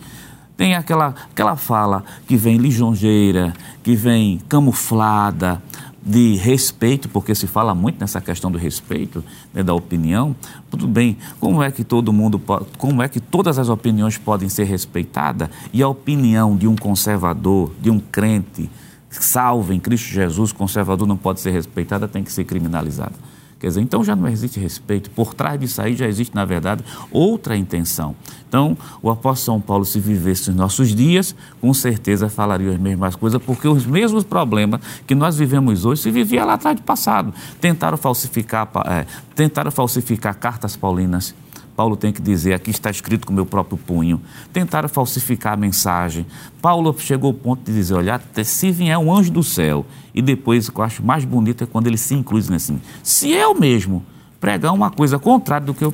[0.58, 5.62] Tem aquela, aquela fala que vem lisonjeira, que vem camuflada,
[6.08, 9.22] de respeito, porque se fala muito nessa questão do respeito,
[9.54, 10.34] né, da opinião.
[10.72, 12.42] Tudo bem, como é que todo mundo,
[12.78, 17.74] como é que todas as opiniões podem ser respeitadas e a opinião de um conservador,
[17.82, 18.70] de um crente
[19.10, 23.14] salvo em Cristo Jesus, conservador não pode ser respeitada, tem que ser criminalizada.
[23.60, 25.10] Quer dizer, então já não existe respeito.
[25.10, 28.16] Por trás disso aí já existe, na verdade, outra intenção.
[28.48, 33.16] Então, o apóstolo São Paulo, se vivesse os nossos dias, com certeza falaria as mesmas
[33.16, 37.34] coisas, porque os mesmos problemas que nós vivemos hoje se vivia lá atrás do passado.
[37.60, 41.34] Tentaram falsificar, é, tentaram falsificar cartas paulinas
[41.78, 44.20] Paulo tem que dizer, aqui está escrito com o meu próprio punho.
[44.52, 46.26] Tentaram falsificar a mensagem.
[46.60, 50.68] Paulo chegou ao ponto de dizer, olha, se vier um anjo do céu, e depois
[50.68, 54.04] o que eu acho mais bonito é quando ele se inclui assim, se eu mesmo
[54.40, 55.94] pregar uma coisa contrária do que eu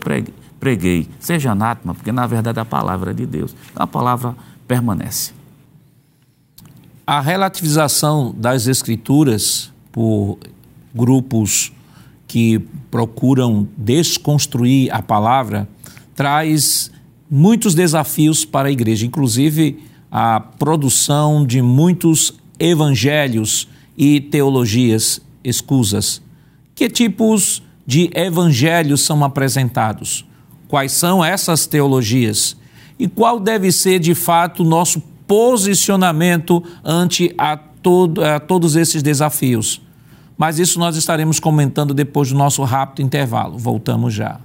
[0.57, 3.53] preguei, seja anátema, porque na verdade a palavra é de Deus.
[3.71, 5.33] Então, a palavra permanece.
[7.05, 10.37] A relativização das escrituras por
[10.95, 11.73] grupos
[12.33, 12.59] que
[12.89, 15.69] procuram desconstruir a palavra
[16.15, 16.89] traz
[17.29, 26.23] muitos desafios para a igreja, inclusive a produção de muitos evangelhos e teologias escusas.
[26.73, 30.25] Que tipos de evangelhos são apresentados?
[30.67, 32.57] Quais são essas teologias?
[32.97, 39.03] E qual deve ser, de fato, o nosso posicionamento ante a, todo, a todos esses
[39.03, 39.79] desafios?
[40.37, 43.57] Mas isso nós estaremos comentando depois do nosso rápido intervalo.
[43.57, 44.39] Voltamos já.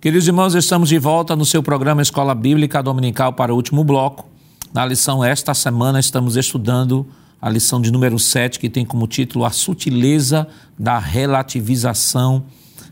[0.00, 4.28] Queridos irmãos, estamos de volta no seu programa Escola Bíblica Dominical para o último bloco.
[4.72, 7.06] Na lição esta semana estamos estudando
[7.40, 10.46] a lição de número 7, que tem como título A Sutileza
[10.78, 12.44] da Relativização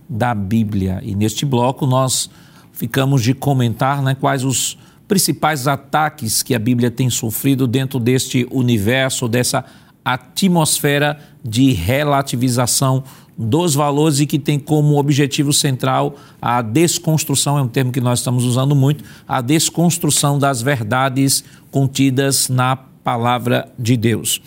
[0.09, 1.01] da Bíblia.
[1.03, 2.31] E neste bloco nós
[2.73, 4.79] ficamos de comentar né, quais os
[5.13, 9.63] principais ataques que a Bíblia tem sofrido dentro deste universo, dessa
[10.03, 13.05] atmosfera de relativização
[13.37, 18.21] dos valores e que tem como objetivo central a desconstrução, é um termo que nós
[18.21, 24.41] estamos usando muito, a desconstrução das verdades contidas na palavra de Deus.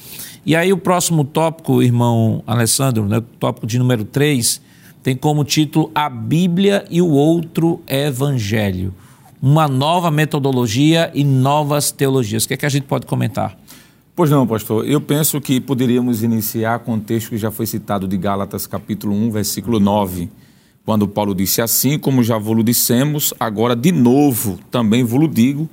[0.43, 4.59] E aí o próximo tópico, irmão Alessandro, né, tópico de número 3,
[5.03, 8.91] tem como título A Bíblia e o Outro Evangelho.
[9.41, 12.45] Uma nova metodologia e novas teologias.
[12.45, 13.57] O que, é que a gente pode comentar?
[14.15, 14.87] Pois não, pastor.
[14.87, 19.13] Eu penso que poderíamos iniciar com o texto que já foi citado de Gálatas, capítulo
[19.13, 20.29] 1, versículo 9,
[20.85, 25.69] quando Paulo disse assim: Como já vos dissemos, agora de novo também vos digo,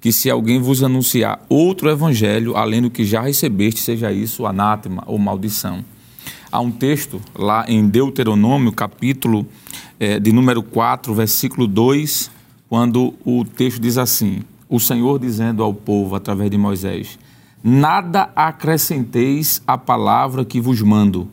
[0.00, 5.04] que se alguém vos anunciar outro evangelho, além do que já recebeste, seja isso anátema
[5.06, 5.84] ou maldição.
[6.50, 9.46] Há um texto lá em Deuteronômio, capítulo
[10.00, 12.30] é, de número 4, versículo 2,
[12.68, 17.18] quando o texto diz assim: O Senhor dizendo ao povo através de Moisés
[17.66, 21.26] Nada acrescenteis à palavra que vos mando,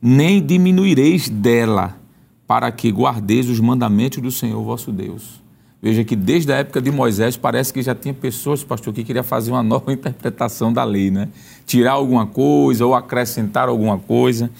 [0.00, 2.00] nem diminuireis dela,
[2.46, 5.42] para que guardeis os mandamentos do Senhor vosso Deus.
[5.82, 9.22] Veja que desde a época de Moisés parece que já tinha pessoas, pastor, que queria
[9.22, 11.28] fazer uma nova interpretação da lei, né?
[11.66, 14.50] Tirar alguma coisa ou acrescentar alguma coisa.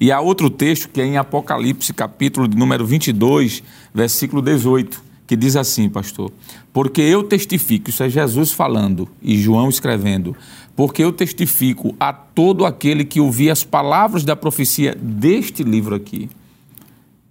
[0.00, 3.62] E há outro texto que é em Apocalipse, capítulo número 22,
[3.92, 6.32] versículo 18, que diz assim, pastor:
[6.72, 10.34] Porque eu testifico, isso é Jesus falando e João escrevendo,
[10.74, 16.28] porque eu testifico a todo aquele que ouvir as palavras da profecia deste livro aqui,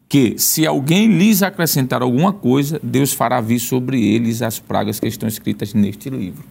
[0.10, 5.08] que se alguém lhes acrescentar alguma coisa, Deus fará vir sobre eles as pragas que
[5.08, 6.44] estão escritas neste livro.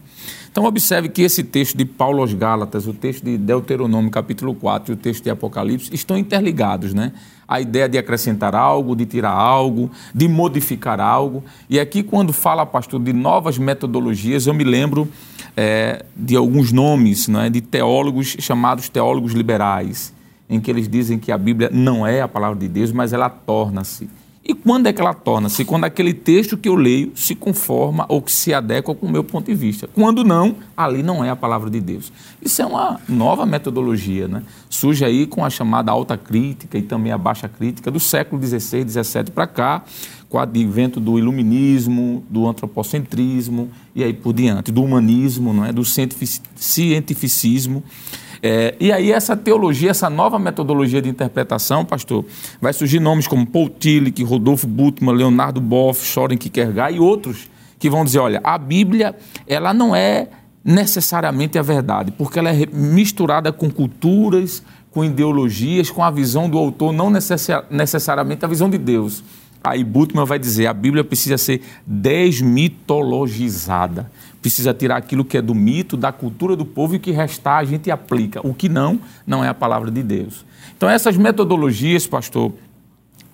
[0.49, 4.93] Então observe que esse texto de Paulo aos Gálatas, o texto de Deuteronômio capítulo 4
[4.93, 7.11] e o texto de Apocalipse estão interligados, né?
[7.45, 11.43] A ideia de acrescentar algo, de tirar algo, de modificar algo.
[11.69, 15.07] E aqui quando fala, pastor, de novas metodologias, eu me lembro
[15.57, 20.13] é, de alguns nomes né, de teólogos chamados teólogos liberais,
[20.49, 23.29] em que eles dizem que a Bíblia não é a palavra de Deus, mas ela
[23.29, 24.09] torna-se.
[24.49, 25.63] E quando é que ela torna-se?
[25.63, 29.23] Quando aquele texto que eu leio se conforma ou que se adequa com o meu
[29.23, 29.87] ponto de vista.
[29.93, 32.11] Quando não, ali não é a palavra de Deus.
[32.41, 34.41] Isso é uma nova metodologia, né?
[34.67, 38.89] Surge aí com a chamada alta crítica e também a baixa crítica do século XVI,
[38.89, 39.83] XVII para cá,
[40.27, 45.71] com o advento do iluminismo, do antropocentrismo e aí por diante, do humanismo, não é?
[45.71, 47.83] do cientificismo.
[48.41, 52.25] É, e aí essa teologia, essa nova metodologia de interpretação, pastor,
[52.61, 57.89] vai surgir nomes como Paul Tillich, Rodolfo Bultmann, Leonardo Boff, Soren Kierkegaard e outros que
[57.89, 59.15] vão dizer, olha, a Bíblia
[59.47, 60.27] ela não é
[60.63, 64.61] necessariamente a verdade, porque ela é misturada com culturas,
[64.91, 69.23] com ideologias, com a visão do autor, não necessariamente a visão de Deus.
[69.63, 74.09] Aí Bultmann vai dizer: a Bíblia precisa ser desmitologizada.
[74.41, 77.57] Precisa tirar aquilo que é do mito, da cultura do povo e o que restar
[77.57, 78.45] a gente aplica.
[78.45, 80.45] O que não, não é a palavra de Deus.
[80.77, 82.53] Então, essas metodologias, pastor,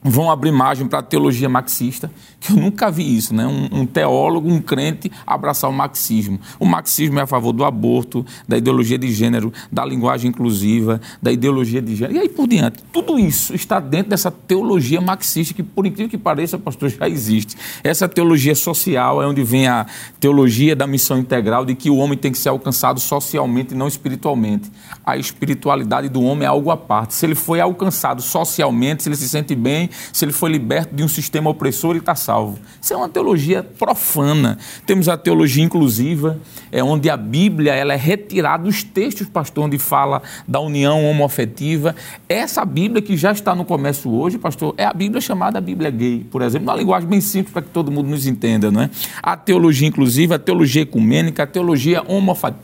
[0.09, 3.47] vão abrir margem para a teologia marxista, que eu nunca vi isso, né?
[3.47, 6.39] Um, um, teólogo, um crente abraçar o marxismo.
[6.59, 11.31] O marxismo é a favor do aborto, da ideologia de gênero, da linguagem inclusiva, da
[11.31, 12.83] ideologia de gênero, e aí por diante.
[12.93, 17.55] Tudo isso está dentro dessa teologia marxista, que por incrível que pareça, pastor, já existe.
[17.83, 19.87] Essa teologia social é onde vem a
[20.19, 23.87] teologia da missão integral, de que o homem tem que ser alcançado socialmente e não
[23.87, 24.71] espiritualmente.
[25.03, 27.15] A espiritualidade do homem é algo à parte.
[27.15, 31.03] Se ele foi alcançado socialmente, se ele se sente bem, se ele foi liberto de
[31.03, 32.59] um sistema opressor, ele está salvo.
[32.81, 34.57] Isso é uma teologia profana.
[34.85, 36.39] Temos a teologia inclusiva,
[36.71, 41.95] é onde a Bíblia ela é retirada dos textos, pastor, onde fala da união homoafetiva.
[42.27, 46.25] Essa Bíblia que já está no comércio hoje, pastor, é a Bíblia chamada Bíblia gay,
[46.29, 48.89] por exemplo, uma linguagem bem simples para que todo mundo nos entenda, não é?
[49.21, 52.03] A teologia inclusiva, a teologia ecumênica, a teologia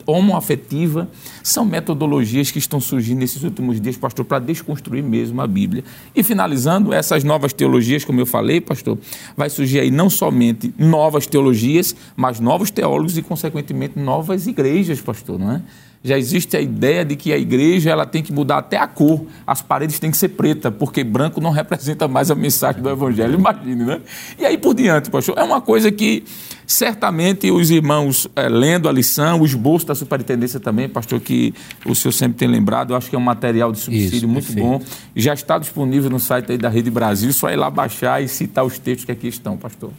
[0.05, 1.09] homoafetiva,
[1.43, 5.83] são metodologias que estão surgindo nesses últimos dias, pastor, para desconstruir mesmo a Bíblia.
[6.15, 8.97] E finalizando, essas novas teologias, como eu falei, pastor,
[9.35, 15.39] vai surgir aí não somente novas teologias, mas novos teólogos e, consequentemente, novas igrejas, pastor,
[15.39, 15.61] não é?
[16.03, 19.23] Já existe a ideia de que a igreja ela tem que mudar até a cor.
[19.45, 23.35] As paredes têm que ser preta, porque branco não representa mais a mensagem do evangelho.
[23.39, 24.01] Imagine, né?
[24.39, 25.37] E aí por diante, pastor.
[25.37, 26.23] É uma coisa que
[26.65, 31.53] certamente os irmãos, é, lendo a lição, o esboço da superintendência também, pastor, que
[31.85, 34.45] o senhor sempre tem lembrado, eu acho que é um material de subsídio Isso, muito
[34.47, 34.67] perfeito.
[34.67, 34.81] bom.
[35.15, 38.79] Já está disponível no site da Rede Brasil, só ir lá baixar e citar os
[38.79, 39.91] textos que aqui estão, pastor.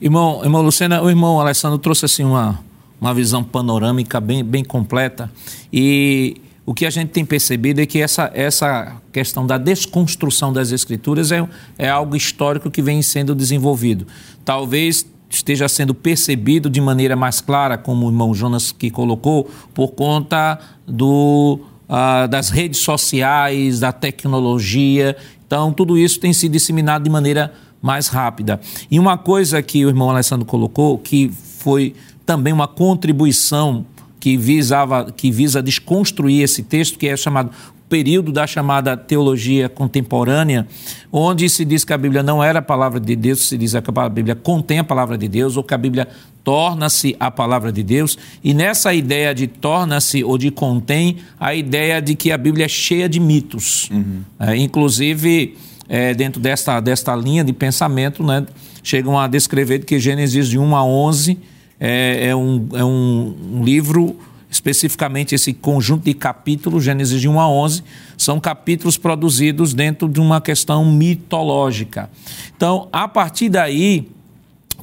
[0.00, 2.58] Irmão, irmão Lucena, o irmão Alessandro trouxe assim uma
[3.02, 5.28] uma visão panorâmica bem, bem completa.
[5.72, 10.70] E o que a gente tem percebido é que essa, essa questão da desconstrução das
[10.70, 11.44] escrituras é,
[11.76, 14.06] é algo histórico que vem sendo desenvolvido.
[14.44, 19.88] Talvez esteja sendo percebido de maneira mais clara, como o irmão Jonas que colocou, por
[19.94, 25.16] conta do, uh, das redes sociais, da tecnologia.
[25.44, 28.60] Então, tudo isso tem sido disseminado de maneira mais rápida.
[28.88, 31.94] E uma coisa que o irmão Alessandro colocou, que foi
[32.32, 33.84] também uma contribuição
[34.18, 37.50] que, visava, que visa desconstruir esse texto, que é chamado
[37.90, 40.66] período da chamada teologia contemporânea,
[41.12, 44.00] onde se diz que a Bíblia não era a palavra de Deus, se diz que
[44.00, 46.08] a Bíblia contém a palavra de Deus, ou que a Bíblia
[46.42, 52.00] torna-se a palavra de Deus, e nessa ideia de torna-se ou de contém, a ideia
[52.00, 53.90] de que a Bíblia é cheia de mitos.
[53.90, 54.22] Uhum.
[54.40, 55.54] É, inclusive,
[55.86, 58.46] é, dentro desta, desta linha de pensamento, né,
[58.82, 61.51] chegam a descrever que Gênesis de 1 a 11
[61.84, 64.16] é, é, um, é um, livro
[64.48, 67.82] especificamente esse conjunto de capítulos, Gênesis de 1 a 11,
[68.16, 72.08] são capítulos produzidos dentro de uma questão mitológica.
[72.54, 74.08] Então, a partir daí,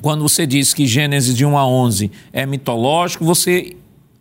[0.01, 3.77] quando você diz que Gênesis de 1 a 11 é mitológico, você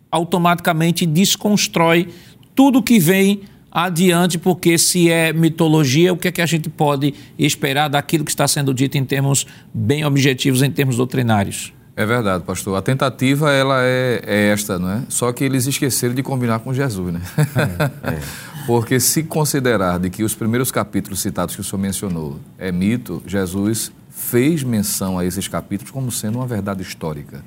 [0.08, 2.08] automaticamente desconstrói
[2.54, 3.40] tudo que vem
[3.72, 8.30] adiante, porque se é mitologia, o que é que a gente pode esperar daquilo que
[8.30, 11.72] está sendo dito em termos bem objetivos, em termos doutrinários?
[11.98, 12.78] É verdade, pastor.
[12.78, 15.02] A tentativa ela é, é, esta, não é?
[15.08, 17.20] Só que eles esqueceram de combinar com Jesus, né?
[17.36, 18.20] É, é.
[18.68, 23.20] Porque se considerar de que os primeiros capítulos citados que o senhor mencionou é mito,
[23.26, 27.42] Jesus fez menção a esses capítulos como sendo uma verdade histórica.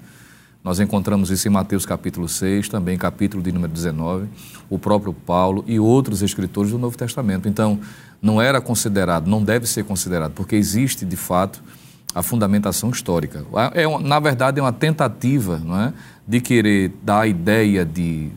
[0.62, 4.28] Nós encontramos isso em Mateus capítulo 6, também capítulo de número 19,
[4.70, 7.48] o próprio Paulo e outros escritores do Novo Testamento.
[7.48, 7.80] Então,
[8.22, 11.64] não era considerado, não deve ser considerado, porque existe de fato
[12.14, 13.46] a fundamentação histórica.
[13.74, 15.94] É, na verdade, é uma tentativa não é,
[16.28, 18.30] de querer dar a ideia de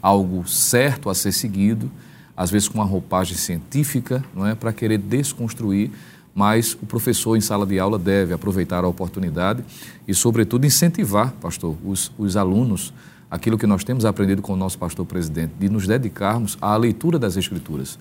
[0.00, 1.90] algo certo a ser seguido,
[2.36, 5.90] às vezes com uma roupagem científica, não é, para querer desconstruir,
[6.34, 9.64] mas o professor em sala de aula deve aproveitar a oportunidade
[10.06, 12.92] e, sobretudo, incentivar, pastor, os, os alunos,
[13.28, 17.18] aquilo que nós temos aprendido com o nosso pastor presidente, de nos dedicarmos à leitura
[17.18, 17.98] das Escrituras.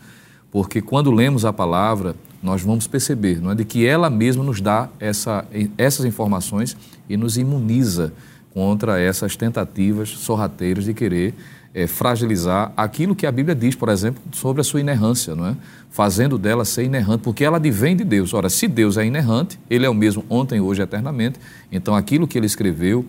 [0.51, 4.61] Porque quando lemos a palavra, nós vamos perceber não é, de que ela mesma nos
[4.61, 5.45] dá essa,
[5.77, 6.77] essas informações
[7.09, 8.13] e nos imuniza
[8.53, 11.33] contra essas tentativas sorrateiras de querer
[11.73, 15.55] é, fragilizar aquilo que a Bíblia diz, por exemplo, sobre a sua inerrância, não é?
[15.91, 18.33] fazendo dela ser inerrante, porque ela advém de Deus.
[18.33, 21.39] Ora, se Deus é inerrante, Ele é o mesmo ontem, hoje e eternamente,
[21.71, 23.05] então aquilo que Ele escreveu,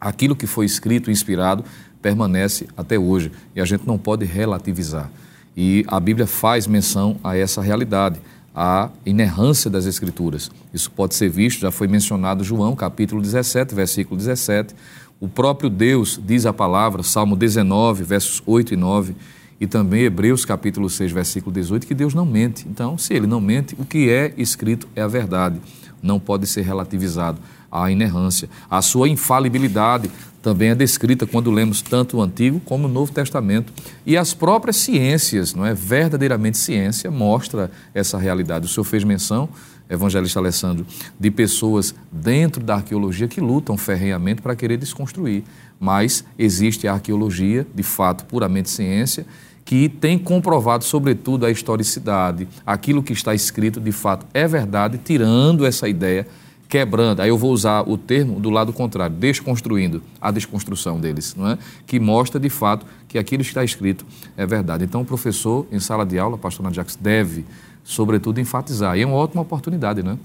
[0.00, 1.64] aquilo que foi escrito, inspirado,
[2.00, 5.10] permanece até hoje e a gente não pode relativizar.
[5.56, 8.20] E a Bíblia faz menção a essa realidade
[8.56, 10.50] a inerrância das Escrituras.
[10.72, 14.74] Isso pode ser visto, já foi mencionado João, capítulo 17, versículo 17.
[15.20, 19.14] O próprio Deus diz a palavra, Salmo 19, versos 8 e 9,
[19.60, 22.66] e também Hebreus, capítulo 6, versículo 18, que Deus não mente.
[22.66, 25.60] Então, se ele não mente, o que é escrito é a verdade,
[26.02, 27.38] não pode ser relativizado
[27.70, 28.48] a inerrância.
[28.70, 30.10] A sua infalibilidade
[30.46, 33.72] também é descrita quando lemos tanto o Antigo como o Novo Testamento.
[34.06, 35.74] E as próprias ciências, não é?
[35.74, 38.66] Verdadeiramente ciência mostra essa realidade.
[38.66, 39.48] O senhor fez menção,
[39.90, 40.86] evangelista Alessandro,
[41.18, 45.42] de pessoas dentro da arqueologia que lutam ferrenhamente para querer desconstruir.
[45.80, 49.26] Mas existe a arqueologia, de fato, puramente ciência,
[49.64, 55.66] que tem comprovado, sobretudo, a historicidade, aquilo que está escrito, de fato, é verdade, tirando
[55.66, 56.24] essa ideia
[56.68, 61.50] quebrando, aí eu vou usar o termo do lado contrário, desconstruindo a desconstrução deles, não
[61.50, 61.58] é?
[61.86, 64.04] que mostra de fato que aquilo que está escrito
[64.36, 64.84] é verdade.
[64.84, 67.44] Então, o professor, em sala de aula, pastor Nadiax, deve,
[67.84, 68.96] sobretudo, enfatizar.
[68.96, 70.18] E é uma ótima oportunidade né?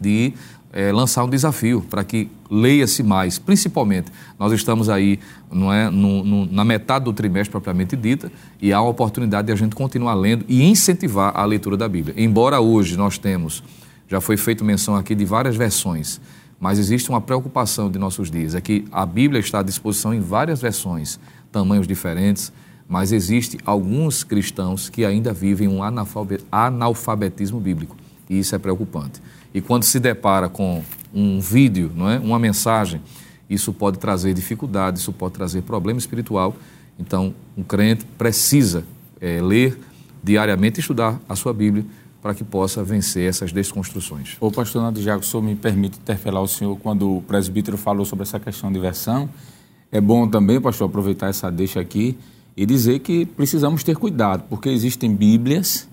[0.00, 0.32] de
[0.72, 3.38] é, lançar um desafio para que leia-se mais.
[3.38, 5.18] Principalmente, nós estamos aí
[5.50, 9.52] não é, no, no, na metade do trimestre propriamente dita e há uma oportunidade de
[9.52, 12.14] a gente continuar lendo e incentivar a leitura da Bíblia.
[12.16, 13.62] Embora hoje nós temos
[14.12, 16.20] já foi feito menção aqui de várias versões,
[16.60, 20.20] mas existe uma preocupação de nossos dias, é que a Bíblia está à disposição em
[20.20, 21.18] várias versões,
[21.50, 22.52] tamanhos diferentes,
[22.86, 25.80] mas existe alguns cristãos que ainda vivem um
[26.52, 27.96] analfabetismo bíblico.
[28.28, 29.22] E isso é preocupante.
[29.54, 30.84] E quando se depara com
[31.14, 32.18] um vídeo, não é?
[32.18, 33.00] uma mensagem,
[33.48, 36.54] isso pode trazer dificuldade, isso pode trazer problema espiritual.
[36.98, 38.84] Então, um crente precisa
[39.18, 39.78] é, ler
[40.22, 41.86] diariamente, estudar a sua Bíblia,
[42.22, 44.36] para que possa vencer essas desconstruções.
[44.40, 48.22] O pastor Nando Jago, o me permite interpelar o senhor quando o presbítero falou sobre
[48.22, 49.28] essa questão de versão.
[49.90, 52.16] É bom também, pastor, aproveitar essa deixa aqui
[52.56, 55.88] e dizer que precisamos ter cuidado, porque existem Bíblias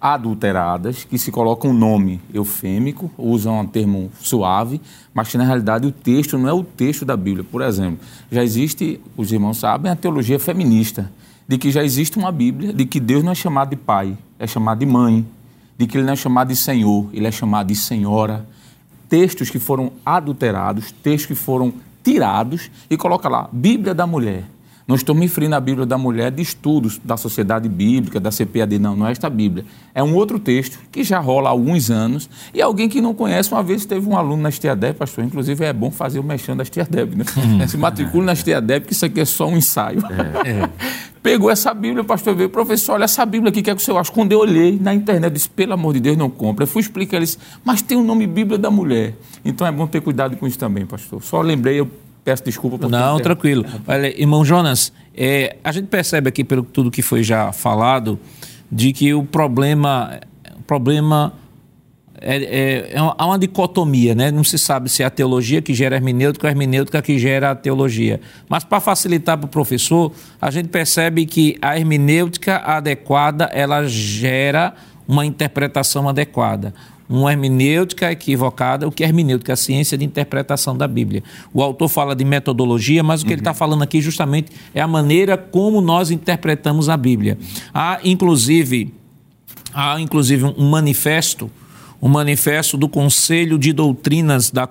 [0.00, 4.80] adulteradas que se colocam um nome eufêmico, usam um termo suave,
[5.14, 7.44] mas que na realidade o texto não é o texto da Bíblia.
[7.44, 11.10] Por exemplo, já existe, os irmãos sabem, a teologia feminista,
[11.46, 14.46] de que já existe uma Bíblia, de que Deus não é chamado de pai, é
[14.46, 15.24] chamado de mãe,
[15.76, 18.46] de que ele não é chamado de Senhor, ele é chamado de Senhora.
[19.08, 24.44] Textos que foram adulterados, textos que foram tirados e coloca lá, Bíblia da Mulher.
[24.86, 28.78] Não estou me referindo à Bíblia da mulher de estudos da Sociedade Bíblica, da CPAD,
[28.78, 29.64] não, não é esta Bíblia.
[29.94, 33.52] É um outro texto que já rola há alguns anos e alguém que não conhece,
[33.52, 36.64] uma vez teve um aluno na STEADEB, pastor, inclusive é bom fazer o mexendo da
[36.64, 37.24] STEADEB, né?
[37.36, 37.68] Hum.
[37.68, 40.02] Se matricule na STEADEB, que isso aqui é só um ensaio.
[40.44, 40.68] É.
[41.22, 43.98] Pegou essa Bíblia, pastor, veio, professor, olha essa Bíblia aqui, que é que o senhor
[43.98, 44.10] acha?
[44.10, 46.64] Quando eu olhei na internet, disse, pelo amor de Deus, não compra.
[46.64, 49.14] Eu fui explicar, ele disse, mas tem o nome Bíblia da mulher.
[49.44, 51.22] Então é bom ter cuidado com isso também, pastor.
[51.22, 51.88] Só lembrei, eu
[52.24, 53.64] Peço desculpa por Não, tranquilo.
[53.86, 58.18] Olha, irmão Jonas, é, a gente percebe aqui, pelo tudo que foi já falado,
[58.70, 60.20] de que o problema,
[60.56, 61.32] o problema
[62.20, 64.30] é, é, é há uma dicotomia, né?
[64.30, 67.18] Não se sabe se é a teologia que gera a hermenêutica ou a hermenêutica que
[67.18, 68.20] gera a teologia.
[68.48, 74.74] Mas para facilitar para o professor, a gente percebe que a hermenêutica adequada ela gera
[75.08, 76.72] uma interpretação adequada
[77.18, 78.86] uma hermenêutica equivocada.
[78.86, 79.52] O que é hermenêutica?
[79.52, 81.22] A ciência de interpretação da Bíblia.
[81.52, 83.34] O autor fala de metodologia, mas o que uhum.
[83.34, 87.38] ele está falando aqui justamente é a maneira como nós interpretamos a Bíblia.
[87.72, 88.92] Há, inclusive,
[89.72, 91.50] há, inclusive um manifesto
[92.02, 94.68] um manifesto do Conselho de Doutrinas da,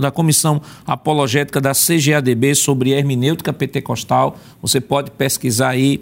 [0.00, 4.38] da Comissão Apologética da CGADB sobre hermenêutica pentecostal.
[4.62, 6.00] Você pode pesquisar aí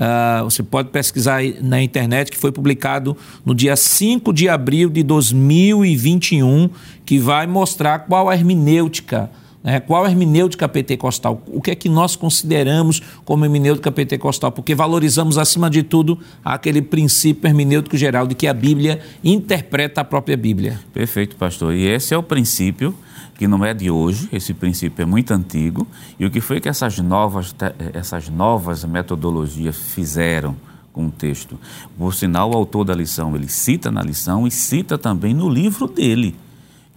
[0.00, 5.02] Uh, você pode pesquisar na internet, que foi publicado no dia 5 de abril de
[5.02, 6.70] 2021,
[7.04, 9.30] que vai mostrar qual a hermenêutica,
[9.62, 9.80] né?
[9.80, 15.38] qual a hermenêutica pentecostal, o que é que nós consideramos como hermenêutica pentecostal, porque valorizamos,
[15.38, 20.80] acima de tudo, aquele princípio hermenêutico geral de que a Bíblia interpreta a própria Bíblia.
[20.92, 21.74] Perfeito, pastor.
[21.74, 22.94] E esse é o princípio
[23.40, 25.86] que não é de hoje, esse princípio é muito antigo,
[26.18, 27.54] e o que foi que essas novas,
[27.94, 30.54] essas novas metodologias fizeram
[30.92, 31.58] com o texto?
[31.96, 35.88] Por sinal, o autor da lição, ele cita na lição e cita também no livro
[35.88, 36.36] dele,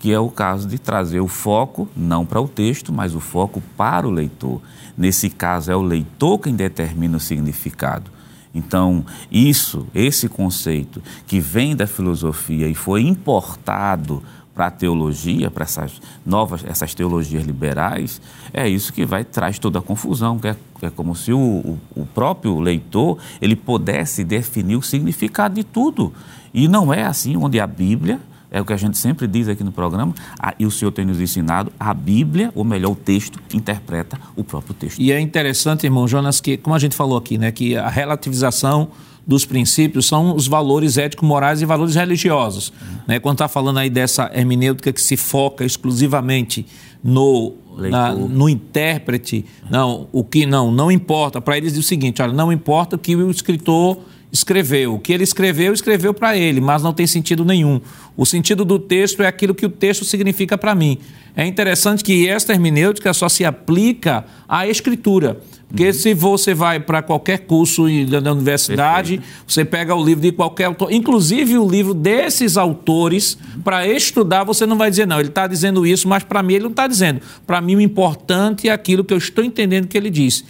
[0.03, 3.63] que é o caso de trazer o foco não para o texto, mas o foco
[3.77, 4.59] para o leitor.
[4.97, 8.11] Nesse caso, é o leitor quem determina o significado.
[8.53, 14.21] Então, isso, esse conceito que vem da filosofia e foi importado
[14.53, 18.21] para a teologia, para essas novas, essas teologias liberais,
[18.53, 21.79] é isso que vai traz toda a confusão, que é, é como se o, o,
[21.95, 26.11] o, próprio leitor ele pudesse definir o significado de tudo.
[26.53, 28.19] E não é assim onde a Bíblia,
[28.53, 31.03] é o que a gente sempre diz aqui no programa, a, e o Senhor tem
[31.03, 35.01] nos ensinado, a Bíblia, ou melhor, o texto, interpreta o próprio texto.
[35.01, 38.89] E é interessante, irmão Jonas, que, como a gente falou aqui, né, que a relativização
[39.25, 42.69] dos princípios são os valores ético-morais e valores religiosos.
[42.69, 42.97] Uhum.
[43.07, 43.19] Né?
[43.19, 46.65] Quando está falando aí dessa hermenêutica que se foca exclusivamente
[47.03, 51.41] no, na, no intérprete, não, o que não, não importa.
[51.41, 53.97] Para eles diz o seguinte: olha, não importa o que o escritor
[54.33, 54.95] escreveu.
[54.95, 57.79] O que ele escreveu, escreveu para ele, mas não tem sentido nenhum.
[58.17, 60.97] O sentido do texto é aquilo que o texto significa para mim.
[61.35, 65.39] É interessante que esta hermenêutica só se aplica à escritura.
[65.67, 65.93] Porque uhum.
[65.93, 67.85] se você vai para qualquer curso
[68.21, 69.43] da universidade, Perfeito.
[69.47, 74.67] você pega o livro de qualquer autor, inclusive o livro desses autores, para estudar, você
[74.67, 77.21] não vai dizer, não, ele está dizendo isso, mas para mim ele não está dizendo.
[77.47, 80.43] Para mim o importante é aquilo que eu estou entendendo que ele disse.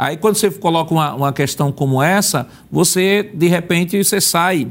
[0.00, 4.68] Aí quando você coloca uma, uma questão como essa, você, de repente, você sai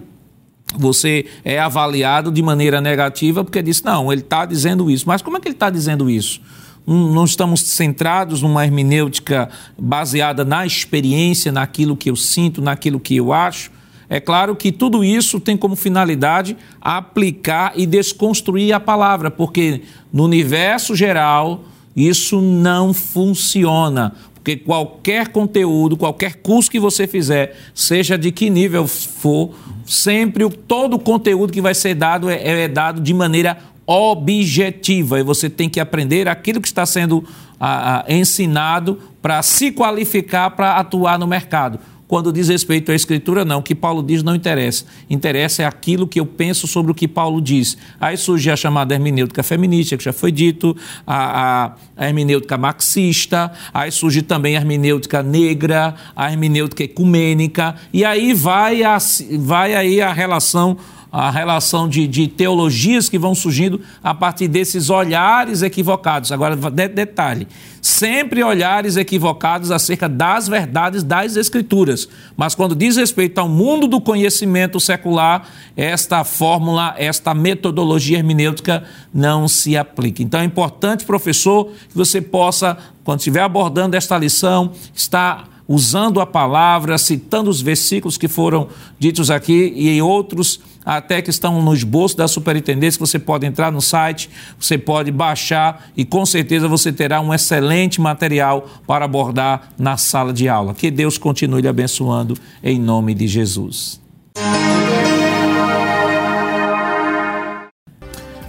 [0.76, 5.08] você é avaliado de maneira negativa porque diz, não, ele está dizendo isso.
[5.08, 6.42] Mas como é que ele está dizendo isso?
[6.86, 13.34] não estamos centrados numa hermenêutica baseada na experiência, naquilo que eu sinto, naquilo que eu
[13.34, 13.72] acho.
[14.10, 19.82] É claro que tudo isso tem como finalidade aplicar e desconstruir a palavra, porque
[20.14, 24.14] no universo geral isso não funciona.
[24.48, 29.54] Porque qualquer conteúdo, qualquer curso que você fizer, seja de que nível for,
[29.86, 35.24] sempre todo o conteúdo que vai ser dado é, é dado de maneira objetiva e
[35.24, 37.26] você tem que aprender aquilo que está sendo
[37.60, 41.78] a, a, ensinado para se qualificar para atuar no mercado.
[42.08, 43.60] Quando diz respeito à Escritura, não.
[43.60, 44.86] O que Paulo diz não interessa.
[45.10, 47.78] Interessa é aquilo que eu penso sobre o que Paulo diz.
[48.00, 53.92] Aí surge a chamada hermenêutica feminista, que já foi dito, a, a, hermenêutica marxista, aí
[53.92, 58.98] surge também a hermenêutica negra, a hermenêutica ecumênica, e aí vai, a,
[59.40, 60.78] vai aí a relação
[61.12, 66.32] a relação de, de, teologias que vão surgindo a partir desses olhares equivocados.
[66.32, 67.48] Agora, de, detalhe:
[67.82, 72.08] sempre olhares equivocados acerca das verdades das Escrituras.
[72.36, 78.84] Mas quando diz respeito ao mundo do conhecimento secular, esta fórmula, esta metodologia hermenêutica
[79.14, 80.22] não se aplica.
[80.22, 86.26] Então é importante, professor, que você possa, quando estiver abordando esta lição, estar usando a
[86.26, 92.16] palavra, citando os versículos que foram ditos aqui e outros até que estão no esboço
[92.16, 97.20] da superintendência, você pode entrar no site, você pode baixar e com certeza você terá
[97.20, 100.74] um excelente material para abordar na sala de aula.
[100.74, 104.00] Que Deus continue lhe abençoando em nome de Jesus.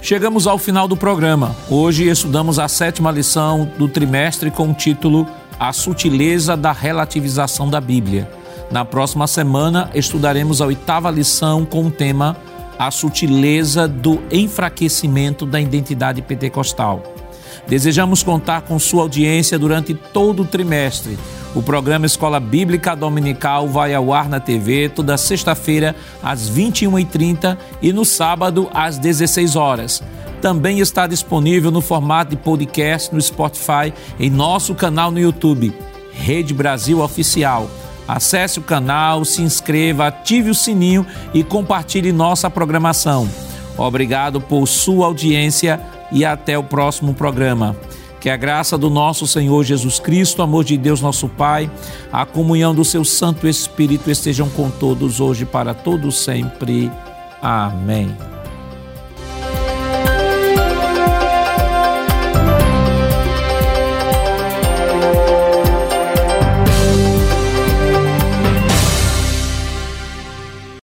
[0.00, 1.56] Chegamos ao final do programa.
[1.68, 5.26] Hoje estudamos a sétima lição do trimestre com o título
[5.58, 8.37] A Sutileza da Relativização da Bíblia.
[8.70, 12.36] Na próxima semana estudaremos a oitava lição com o tema
[12.78, 17.02] A Sutileza do Enfraquecimento da Identidade Pentecostal.
[17.66, 21.18] Desejamos contar com sua audiência durante todo o trimestre.
[21.54, 27.90] O programa Escola Bíblica Dominical vai ao ar na TV toda sexta-feira às 21h30 e
[27.90, 30.02] no sábado às 16 horas.
[30.42, 35.74] Também está disponível no formato de podcast no Spotify em nosso canal no YouTube,
[36.12, 37.68] Rede Brasil Oficial.
[38.08, 43.28] Acesse o canal, se inscreva, ative o sininho e compartilhe nossa programação.
[43.76, 45.78] Obrigado por sua audiência
[46.10, 47.76] e até o próximo programa.
[48.18, 51.70] Que a graça do nosso Senhor Jesus Cristo, o amor de Deus nosso Pai,
[52.10, 56.90] a comunhão do seu Santo Espírito estejam com todos hoje para todos sempre.
[57.40, 58.37] Amém.